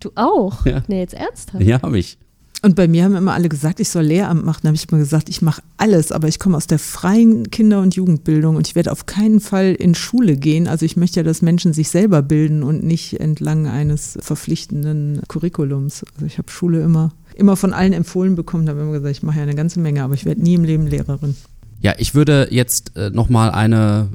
[0.00, 0.66] Du auch?
[0.66, 0.82] Ja.
[0.88, 1.62] Nee, jetzt ernsthaft?
[1.62, 2.18] Ja, habe ich.
[2.62, 4.60] Und bei mir haben immer alle gesagt, ich soll Lehramt machen.
[4.62, 7.80] Da habe ich immer gesagt, ich mache alles, aber ich komme aus der freien Kinder-
[7.80, 10.68] und Jugendbildung und ich werde auf keinen Fall in Schule gehen.
[10.68, 16.04] Also ich möchte ja, dass Menschen sich selber bilden und nicht entlang eines verpflichtenden Curriculums.
[16.14, 19.16] Also ich habe Schule immer, immer von allen empfohlen bekommen, da habe ich immer gesagt,
[19.16, 21.36] ich mache ja eine ganze Menge, aber ich werde nie im Leben Lehrerin.
[21.80, 24.10] Ja, ich würde jetzt äh, nochmal eine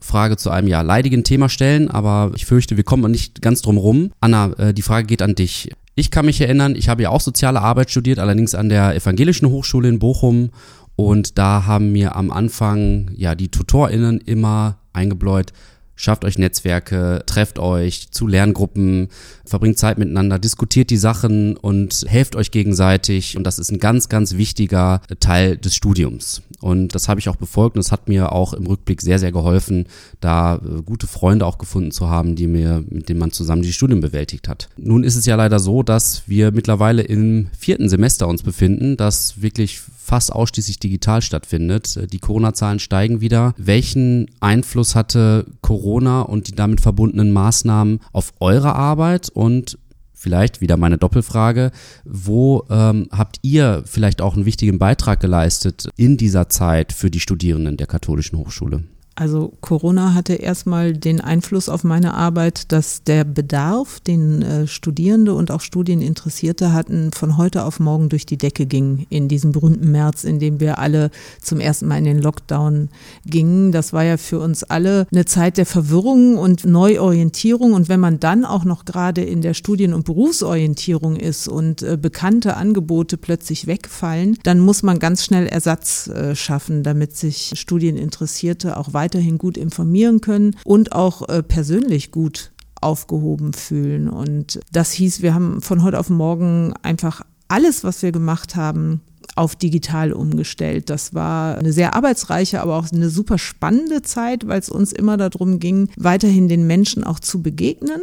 [0.00, 3.76] Frage zu einem ja leidigen Thema stellen, aber ich fürchte, wir kommen nicht ganz drum
[3.76, 4.10] rum.
[4.20, 5.70] Anna, äh, die Frage geht an dich.
[5.96, 9.48] Ich kann mich erinnern, ich habe ja auch soziale Arbeit studiert, allerdings an der Evangelischen
[9.48, 10.50] Hochschule in Bochum.
[10.96, 15.52] Und da haben mir am Anfang ja die TutorInnen immer eingebläut,
[15.96, 19.08] schafft euch Netzwerke, trefft euch zu Lerngruppen,
[19.44, 23.36] verbringt Zeit miteinander, diskutiert die Sachen und helft euch gegenseitig.
[23.36, 26.42] Und das ist ein ganz, ganz wichtiger Teil des Studiums.
[26.60, 29.32] Und das habe ich auch befolgt und es hat mir auch im Rückblick sehr, sehr
[29.32, 29.86] geholfen,
[30.20, 33.72] da äh, gute Freunde auch gefunden zu haben, die mir, mit denen man zusammen die
[33.72, 34.70] Studien bewältigt hat.
[34.76, 39.42] Nun ist es ja leider so, dass wir mittlerweile im vierten Semester uns befinden, das
[39.42, 41.96] wirklich fast ausschließlich digital stattfindet.
[41.96, 43.54] Äh, die Corona-Zahlen steigen wieder.
[43.56, 49.78] Welchen Einfluss hatte Corona und die damit verbundenen Maßnahmen auf eure Arbeit und
[50.12, 51.70] vielleicht wieder meine Doppelfrage,
[52.04, 57.20] wo ähm, habt ihr vielleicht auch einen wichtigen Beitrag geleistet in dieser Zeit für die
[57.20, 58.84] Studierenden der Katholischen Hochschule?
[59.16, 65.34] Also Corona hatte erstmal den Einfluss auf meine Arbeit, dass der Bedarf, den äh, Studierende
[65.34, 69.92] und auch Studieninteressierte hatten, von heute auf morgen durch die Decke ging in diesem berühmten
[69.92, 72.88] März, in dem wir alle zum ersten Mal in den Lockdown
[73.24, 73.70] gingen.
[73.70, 77.72] Das war ja für uns alle eine Zeit der Verwirrung und Neuorientierung.
[77.72, 81.96] Und wenn man dann auch noch gerade in der Studien- und Berufsorientierung ist und äh,
[81.96, 88.76] bekannte Angebote plötzlich wegfallen, dann muss man ganz schnell Ersatz äh, schaffen, damit sich Studieninteressierte
[88.76, 94.08] auch weiter weiterhin gut informieren können und auch äh, persönlich gut aufgehoben fühlen.
[94.08, 99.02] Und das hieß, wir haben von heute auf morgen einfach alles, was wir gemacht haben,
[99.36, 100.88] auf digital umgestellt.
[100.88, 105.16] Das war eine sehr arbeitsreiche, aber auch eine super spannende Zeit, weil es uns immer
[105.18, 108.00] darum ging, weiterhin den Menschen auch zu begegnen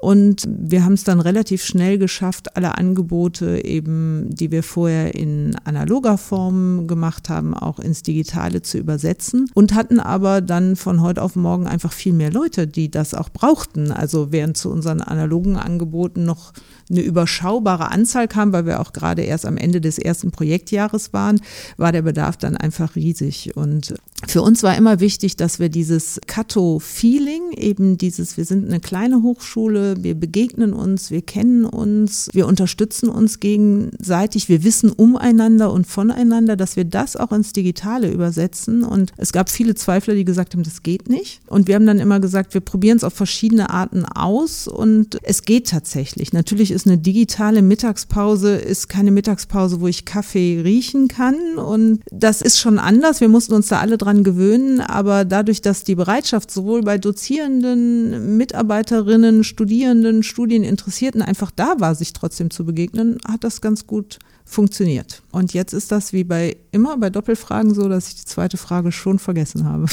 [0.00, 5.54] Und wir haben es dann relativ schnell geschafft, alle Angebote eben, die wir vorher in
[5.64, 11.22] analoger Form gemacht haben, auch ins Digitale zu übersetzen und hatten aber dann von heute
[11.22, 13.92] auf morgen einfach viel mehr Leute, die das auch brauchten.
[13.92, 16.54] Also während zu unseren analogen Angeboten noch
[16.90, 21.40] eine überschaubare Anzahl kam, weil wir auch gerade erst am Ende des ersten Projektjahres waren,
[21.76, 23.56] war der Bedarf dann einfach riesig.
[23.56, 23.94] Und
[24.26, 29.22] für uns war immer wichtig, dass wir dieses Kato-Feeling, eben dieses, wir sind eine kleine
[29.22, 35.86] Hochschule, wir begegnen uns, wir kennen uns, wir unterstützen uns gegenseitig, wir wissen umeinander und
[35.86, 38.82] voneinander, dass wir das auch ins Digitale übersetzen.
[38.84, 41.40] Und es gab viele Zweifler, die gesagt haben, das geht nicht.
[41.46, 45.42] Und wir haben dann immer gesagt, wir probieren es auf verschiedene Arten aus und es
[45.42, 46.32] geht tatsächlich.
[46.32, 51.56] Natürlich ist eine digitale Mittagspause, ist keine Mittagspause, wo ich Kaffee riechen kann.
[51.56, 53.20] Und das ist schon anders.
[53.20, 54.80] Wir mussten uns da alle dran gewöhnen.
[54.80, 62.12] Aber dadurch, dass die Bereitschaft sowohl bei Dozierenden, Mitarbeiterinnen, Studierenden, Studieninteressierten einfach da war, sich
[62.12, 65.22] trotzdem zu begegnen, hat das ganz gut funktioniert.
[65.30, 68.92] Und jetzt ist das wie bei immer bei Doppelfragen so, dass ich die zweite Frage
[68.92, 69.86] schon vergessen habe.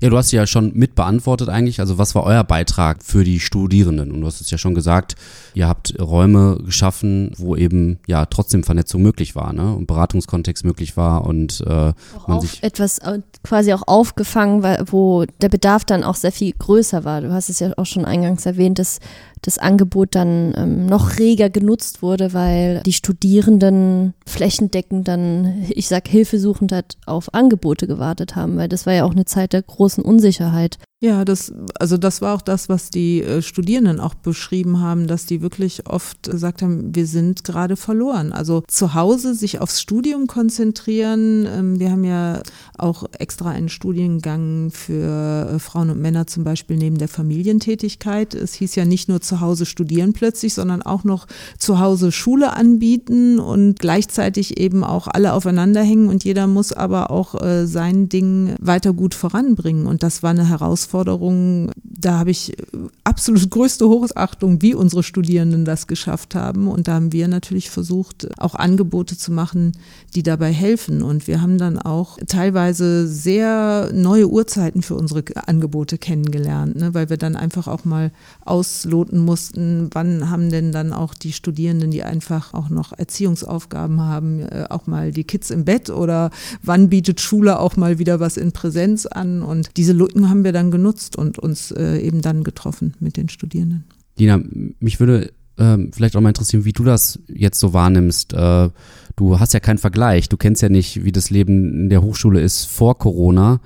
[0.00, 1.80] Ja, du hast ja schon mit beantwortet eigentlich.
[1.80, 4.12] Also was war euer Beitrag für die Studierenden?
[4.12, 5.16] Und du hast es ja schon gesagt,
[5.54, 9.74] ihr habt Räume geschaffen, wo eben ja trotzdem Vernetzung möglich war, ne?
[9.74, 11.92] Und Beratungskontext möglich war und äh,
[12.26, 13.00] man sich etwas
[13.42, 17.20] quasi auch aufgefangen, wo der Bedarf dann auch sehr viel größer war.
[17.20, 19.00] Du hast es ja auch schon eingangs erwähnt, dass
[19.42, 26.08] das Angebot dann ähm, noch reger genutzt wurde, weil die Studierenden flächendeckend dann, ich sag,
[26.08, 30.04] hilfesuchend hat auf Angebote gewartet haben, weil das war ja auch eine Zeit der großen
[30.04, 30.78] Unsicherheit.
[31.00, 35.26] Ja, das, also das war auch das, was die äh, Studierenden auch beschrieben haben, dass
[35.26, 38.32] die wirklich oft gesagt haben, wir sind gerade verloren.
[38.32, 41.46] Also zu Hause sich aufs Studium konzentrieren.
[41.46, 42.42] Ähm, wir haben ja
[42.76, 48.34] auch extra einen Studiengang für äh, Frauen und Männer zum Beispiel neben der Familientätigkeit.
[48.34, 51.28] Es hieß ja nicht nur zu Hause studieren plötzlich, sondern auch noch
[51.58, 57.12] zu Hause Schule anbieten und gleichzeitig eben auch alle aufeinander hängen und jeder muss aber
[57.12, 59.86] auch äh, sein Ding weiter gut voranbringen.
[59.86, 62.56] Und das war eine Herausforderung Herausforderungen, da habe ich
[63.04, 66.68] absolut größte Hochachtung, wie unsere Studierenden das geschafft haben.
[66.68, 69.72] Und da haben wir natürlich versucht, auch Angebote zu machen,
[70.14, 71.02] die dabei helfen.
[71.02, 76.94] Und wir haben dann auch teilweise sehr neue Uhrzeiten für unsere Angebote kennengelernt, ne?
[76.94, 78.12] weil wir dann einfach auch mal
[78.44, 84.40] ausloten mussten, wann haben denn dann auch die Studierenden, die einfach auch noch Erziehungsaufgaben haben,
[84.40, 86.30] äh, auch mal die Kids im Bett oder
[86.62, 89.42] wann bietet Schule auch mal wieder was in Präsenz an.
[89.42, 93.28] Und diese Lücken haben wir dann genutzt und uns äh, eben dann getroffen mit den
[93.28, 93.84] Studierenden.
[94.18, 94.40] Dina,
[94.78, 98.32] mich würde äh, vielleicht auch mal interessieren, wie du das jetzt so wahrnimmst.
[98.32, 98.70] Äh,
[99.16, 100.28] du hast ja keinen Vergleich.
[100.28, 103.60] Du kennst ja nicht, wie das Leben in der Hochschule ist vor Corona.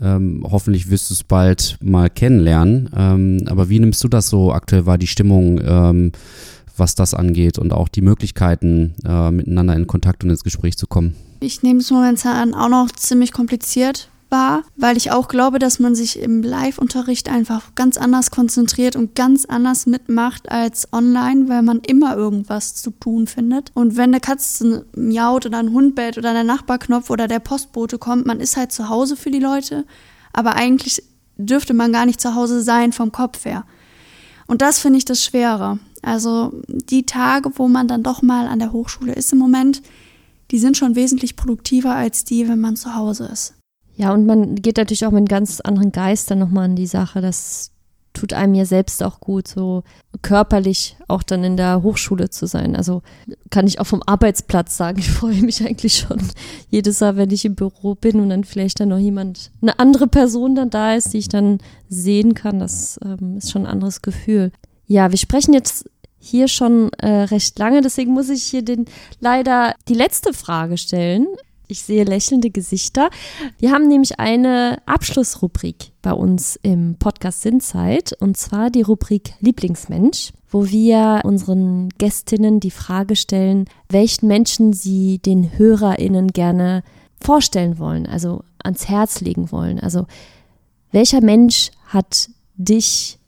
[0.00, 2.90] Ähm, hoffentlich wirst du es bald mal kennenlernen.
[2.94, 6.12] Ähm, aber wie nimmst du das so aktuell wahr, die Stimmung, ähm,
[6.76, 10.86] was das angeht und auch die Möglichkeiten, äh, miteinander in Kontakt und ins Gespräch zu
[10.86, 11.16] kommen?
[11.40, 15.94] Ich nehme es momentan auch noch ziemlich kompliziert war, weil ich auch glaube, dass man
[15.94, 21.80] sich im Live-Unterricht einfach ganz anders konzentriert und ganz anders mitmacht als online, weil man
[21.80, 23.70] immer irgendwas zu tun findet.
[23.74, 27.98] Und wenn eine Katze miaut oder ein Hund bellt oder der Nachbarknopf oder der Postbote
[27.98, 29.84] kommt, man ist halt zu Hause für die Leute,
[30.32, 31.02] aber eigentlich
[31.36, 33.64] dürfte man gar nicht zu Hause sein vom Kopf her.
[34.46, 35.78] Und das finde ich das Schwere.
[36.02, 39.82] Also die Tage, wo man dann doch mal an der Hochschule ist im Moment,
[40.50, 43.57] die sind schon wesentlich produktiver als die, wenn man zu Hause ist.
[43.98, 47.20] Ja, und man geht natürlich auch mit ganz anderen Geist dann nochmal an die Sache.
[47.20, 47.72] Das
[48.12, 49.82] tut einem ja selbst auch gut, so
[50.22, 52.76] körperlich auch dann in der Hochschule zu sein.
[52.76, 53.02] Also
[53.50, 56.22] kann ich auch vom Arbeitsplatz sagen, ich freue mich eigentlich schon
[56.70, 60.06] jedes Mal, wenn ich im Büro bin und dann vielleicht dann noch jemand, eine andere
[60.06, 62.60] Person dann da ist, die ich dann sehen kann.
[62.60, 64.52] Das ähm, ist schon ein anderes Gefühl.
[64.86, 65.90] Ja, wir sprechen jetzt
[66.20, 68.84] hier schon äh, recht lange, deswegen muss ich hier den
[69.18, 71.26] leider die letzte Frage stellen.
[71.70, 73.10] Ich sehe lächelnde Gesichter.
[73.58, 80.32] Wir haben nämlich eine Abschlussrubrik bei uns im Podcast Sinnzeit und zwar die Rubrik Lieblingsmensch,
[80.48, 86.84] wo wir unseren Gästinnen die Frage stellen, welchen Menschen sie den HörerInnen gerne
[87.20, 89.78] vorstellen wollen, also ans Herz legen wollen.
[89.78, 90.06] Also
[90.90, 93.18] welcher Mensch hat dich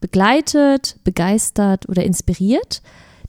[0.00, 2.80] begleitet, begeistert oder inspiriert?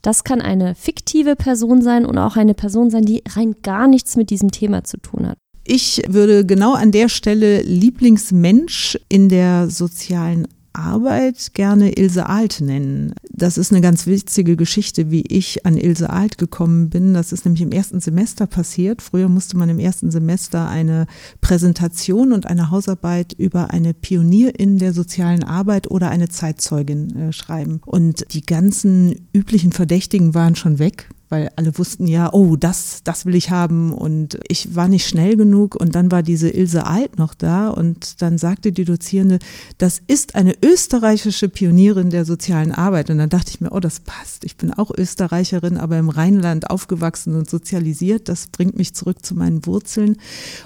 [0.06, 4.16] Das kann eine fiktive Person sein und auch eine Person sein, die rein gar nichts
[4.16, 5.40] mit diesem Thema zu tun hat.
[5.64, 10.48] Ich würde genau an der Stelle Lieblingsmensch in der sozialen
[10.78, 13.14] Arbeit gerne Ilse Alt nennen.
[13.32, 17.14] Das ist eine ganz witzige Geschichte, wie ich an Ilse Alt gekommen bin.
[17.14, 19.02] Das ist nämlich im ersten Semester passiert.
[19.02, 21.08] Früher musste man im ersten Semester eine
[21.42, 27.82] Präsentation und eine Hausarbeit über eine Pionierin der sozialen Arbeit oder eine Zeitzeugin äh, schreiben.
[27.86, 33.26] Und die ganzen üblichen Verdächtigen waren schon weg weil alle wussten ja, oh, das, das
[33.26, 37.18] will ich haben und ich war nicht schnell genug und dann war diese Ilse Alt
[37.18, 39.40] noch da und dann sagte die Dozierende,
[39.78, 44.00] das ist eine österreichische Pionierin der sozialen Arbeit und dann dachte ich mir, oh, das
[44.00, 44.46] passt.
[44.46, 48.30] Ich bin auch Österreicherin, aber im Rheinland aufgewachsen und sozialisiert.
[48.30, 50.16] Das bringt mich zurück zu meinen Wurzeln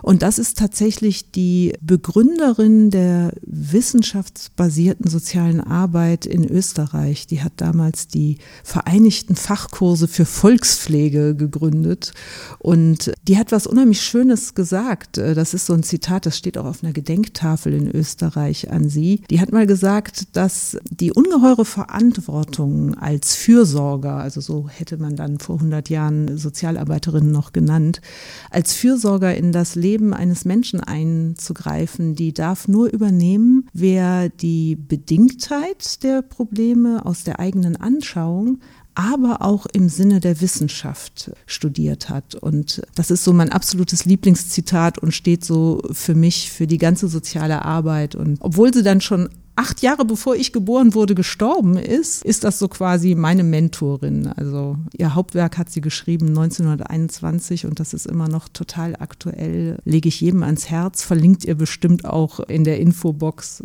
[0.03, 7.26] und das ist tatsächlich die Begründerin der wissenschaftsbasierten sozialen Arbeit in Österreich.
[7.26, 12.14] Die hat damals die Vereinigten Fachkurse für Volk Volkspflege gegründet.
[12.60, 15.18] Und die hat was unheimlich Schönes gesagt.
[15.18, 18.89] Äh, das ist so ein Zitat, das steht auch auf einer Gedenktafel in Österreich an
[18.89, 19.22] sie.
[19.30, 25.39] Die hat mal gesagt, dass die ungeheure Verantwortung als Fürsorger, also so hätte man dann
[25.39, 28.01] vor 100 Jahren Sozialarbeiterinnen noch genannt,
[28.49, 36.03] als Fürsorger in das Leben eines Menschen einzugreifen, die darf nur übernehmen, wer die Bedingtheit
[36.03, 38.60] der Probleme aus der eigenen Anschauung
[38.99, 42.35] aber auch im Sinne der Wissenschaft studiert hat.
[42.35, 47.07] Und das ist so mein absolutes Lieblingszitat und steht so für mich für die ganze
[47.07, 48.15] soziale Arbeit.
[48.15, 52.59] Und obwohl sie dann schon acht Jahre bevor ich geboren wurde, gestorben ist, ist das
[52.59, 54.27] so quasi meine Mentorin.
[54.27, 59.77] Also ihr Hauptwerk hat sie geschrieben 1921 und das ist immer noch total aktuell.
[59.85, 63.63] Lege ich jedem ans Herz, verlinkt ihr bestimmt auch in der Infobox.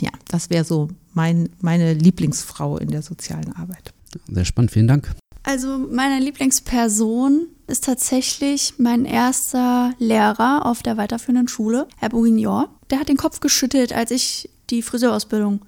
[0.00, 3.93] Ja, das wäre so mein, meine Lieblingsfrau in der sozialen Arbeit.
[4.28, 5.10] Sehr spannend, vielen Dank.
[5.42, 12.66] Also meine Lieblingsperson ist tatsächlich mein erster Lehrer auf der weiterführenden Schule, Herr Bourguignon.
[12.90, 15.60] Der hat den Kopf geschüttelt, als ich die Friseurausbildung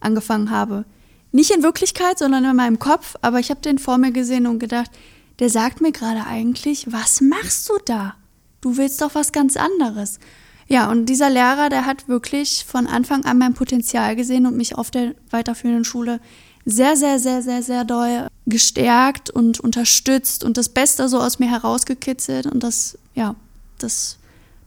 [0.00, 0.84] angefangen habe.
[1.32, 4.58] Nicht in Wirklichkeit, sondern in meinem Kopf, aber ich habe den vor mir gesehen und
[4.58, 4.90] gedacht,
[5.38, 8.16] der sagt mir gerade eigentlich, was machst du da?
[8.60, 10.18] Du willst doch was ganz anderes.
[10.66, 14.76] Ja, und dieser Lehrer, der hat wirklich von Anfang an mein Potenzial gesehen und mich
[14.76, 16.20] auf der weiterführenden Schule
[16.64, 21.50] sehr, sehr, sehr, sehr, sehr doll gestärkt und unterstützt und das Beste so aus mir
[21.50, 22.46] herausgekitzelt.
[22.46, 23.34] Und das, ja,
[23.78, 24.18] das,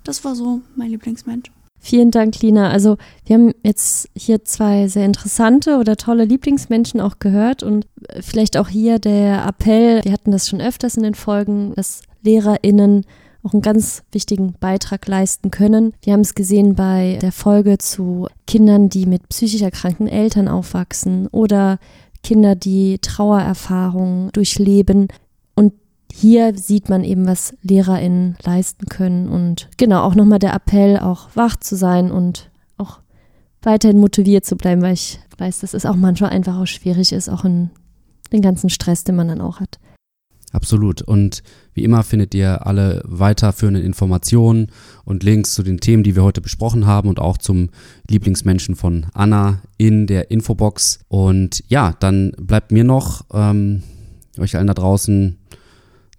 [0.03, 1.51] das war so mein Lieblingsmensch.
[1.79, 2.69] Vielen Dank, Lina.
[2.69, 7.85] Also wir haben jetzt hier zwei sehr interessante oder tolle Lieblingsmenschen auch gehört und
[8.21, 13.05] vielleicht auch hier der Appell, wir hatten das schon öfters in den Folgen, dass LehrerInnen
[13.43, 15.93] auch einen ganz wichtigen Beitrag leisten können.
[16.01, 21.27] Wir haben es gesehen bei der Folge zu Kindern, die mit psychisch erkrankten Eltern aufwachsen
[21.27, 21.79] oder
[22.23, 25.09] Kinder, die Trauererfahrungen durchleben.
[25.55, 25.73] Und
[26.11, 29.27] hier sieht man eben, was LehrerInnen leisten können.
[29.27, 32.99] Und genau, auch nochmal der Appell, auch wach zu sein und auch
[33.61, 37.29] weiterhin motiviert zu bleiben, weil ich weiß, dass es auch manchmal einfach auch schwierig ist,
[37.29, 37.71] auch in
[38.31, 39.79] den ganzen Stress, den man dann auch hat.
[40.53, 41.01] Absolut.
[41.01, 41.43] Und
[41.73, 44.67] wie immer findet ihr alle weiterführenden Informationen
[45.03, 47.71] und Links zu den Themen, die wir heute besprochen haben und auch zum
[48.07, 50.99] Lieblingsmenschen von Anna in der Infobox.
[51.07, 53.81] Und ja, dann bleibt mir noch, ähm,
[54.37, 55.39] euch allen da draußen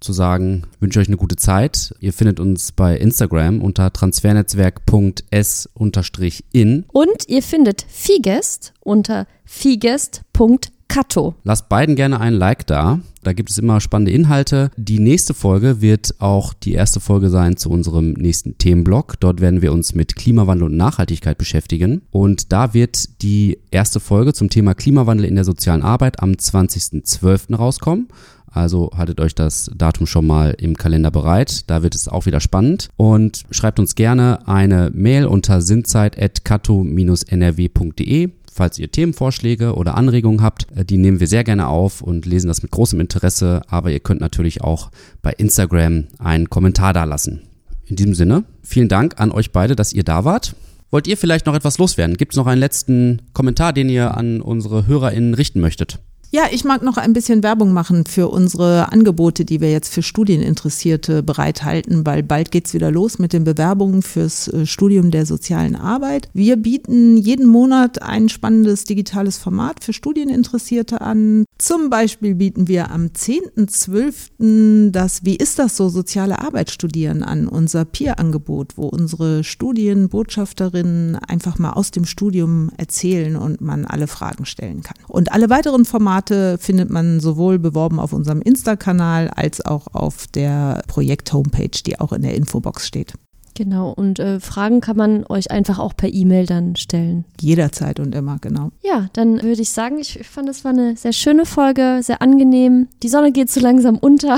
[0.00, 1.94] zu sagen, wünsche euch eine gute Zeit.
[2.00, 6.84] Ihr findet uns bei Instagram unter transfernetzwerk.s-in.
[6.88, 11.34] Und ihr findet Figest unter figest.de Kato.
[11.44, 13.00] Lasst beiden gerne einen Like da.
[13.22, 14.70] Da gibt es immer spannende Inhalte.
[14.76, 19.18] Die nächste Folge wird auch die erste Folge sein zu unserem nächsten Themenblock.
[19.20, 22.02] Dort werden wir uns mit Klimawandel und Nachhaltigkeit beschäftigen.
[22.10, 27.56] Und da wird die erste Folge zum Thema Klimawandel in der sozialen Arbeit am 20.12.
[27.56, 28.08] rauskommen.
[28.54, 31.68] Also haltet euch das Datum schon mal im Kalender bereit.
[31.68, 32.88] Da wird es auch wieder spannend.
[32.96, 40.84] Und schreibt uns gerne eine Mail unter sinnzeit.kato-nrw.de falls ihr Themenvorschläge oder Anregungen habt, äh,
[40.84, 43.62] die nehmen wir sehr gerne auf und lesen das mit großem Interesse.
[43.68, 44.90] Aber ihr könnt natürlich auch
[45.22, 47.42] bei Instagram einen Kommentar da lassen.
[47.86, 50.54] In diesem Sinne, vielen Dank an euch beide, dass ihr da wart.
[50.90, 52.16] Wollt ihr vielleicht noch etwas loswerden?
[52.16, 55.98] Gibt es noch einen letzten Kommentar, den ihr an unsere HörerInnen richten möchtet?
[56.30, 60.02] Ja, ich mag noch ein bisschen Werbung machen für unsere Angebote, die wir jetzt für
[60.02, 65.76] Studieninteressierte bereithalten, weil bald geht's wieder los mit den Bewerbungen fürs äh, Studium der sozialen
[65.76, 66.28] Arbeit.
[66.32, 71.44] Wir bieten jeden Monat ein spannendes digitales Format für Studieninteressierte an.
[71.58, 74.90] Zum Beispiel bieten wir am 10.12.
[74.90, 81.60] das Wie ist das so soziale Arbeit studieren an, unser Peer-Angebot, wo unsere Studienbotschafterinnen einfach
[81.60, 84.96] mal aus dem Studium erzählen und man alle Fragen stellen kann.
[85.06, 90.26] Und alle weiteren Formate Formate findet man sowohl beworben auf unserem Insta-Kanal als auch auf
[90.26, 93.12] der Projekt-Homepage, die auch in der Infobox steht.
[93.54, 97.24] Genau, und äh, Fragen kann man euch einfach auch per E-Mail dann stellen.
[97.40, 98.70] Jederzeit und immer, genau.
[98.82, 102.88] Ja, dann würde ich sagen, ich fand, es war eine sehr schöne Folge, sehr angenehm.
[103.02, 104.36] Die Sonne geht so langsam unter.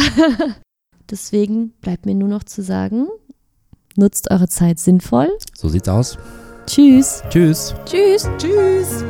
[1.11, 3.07] Deswegen bleibt mir nur noch zu sagen,
[3.97, 5.31] nutzt eure Zeit sinnvoll.
[5.55, 6.19] So sieht's aus.
[6.67, 7.23] Tschüss.
[7.31, 7.75] Tschüss.
[7.87, 8.29] Tschüss.
[8.37, 9.05] Tschüss.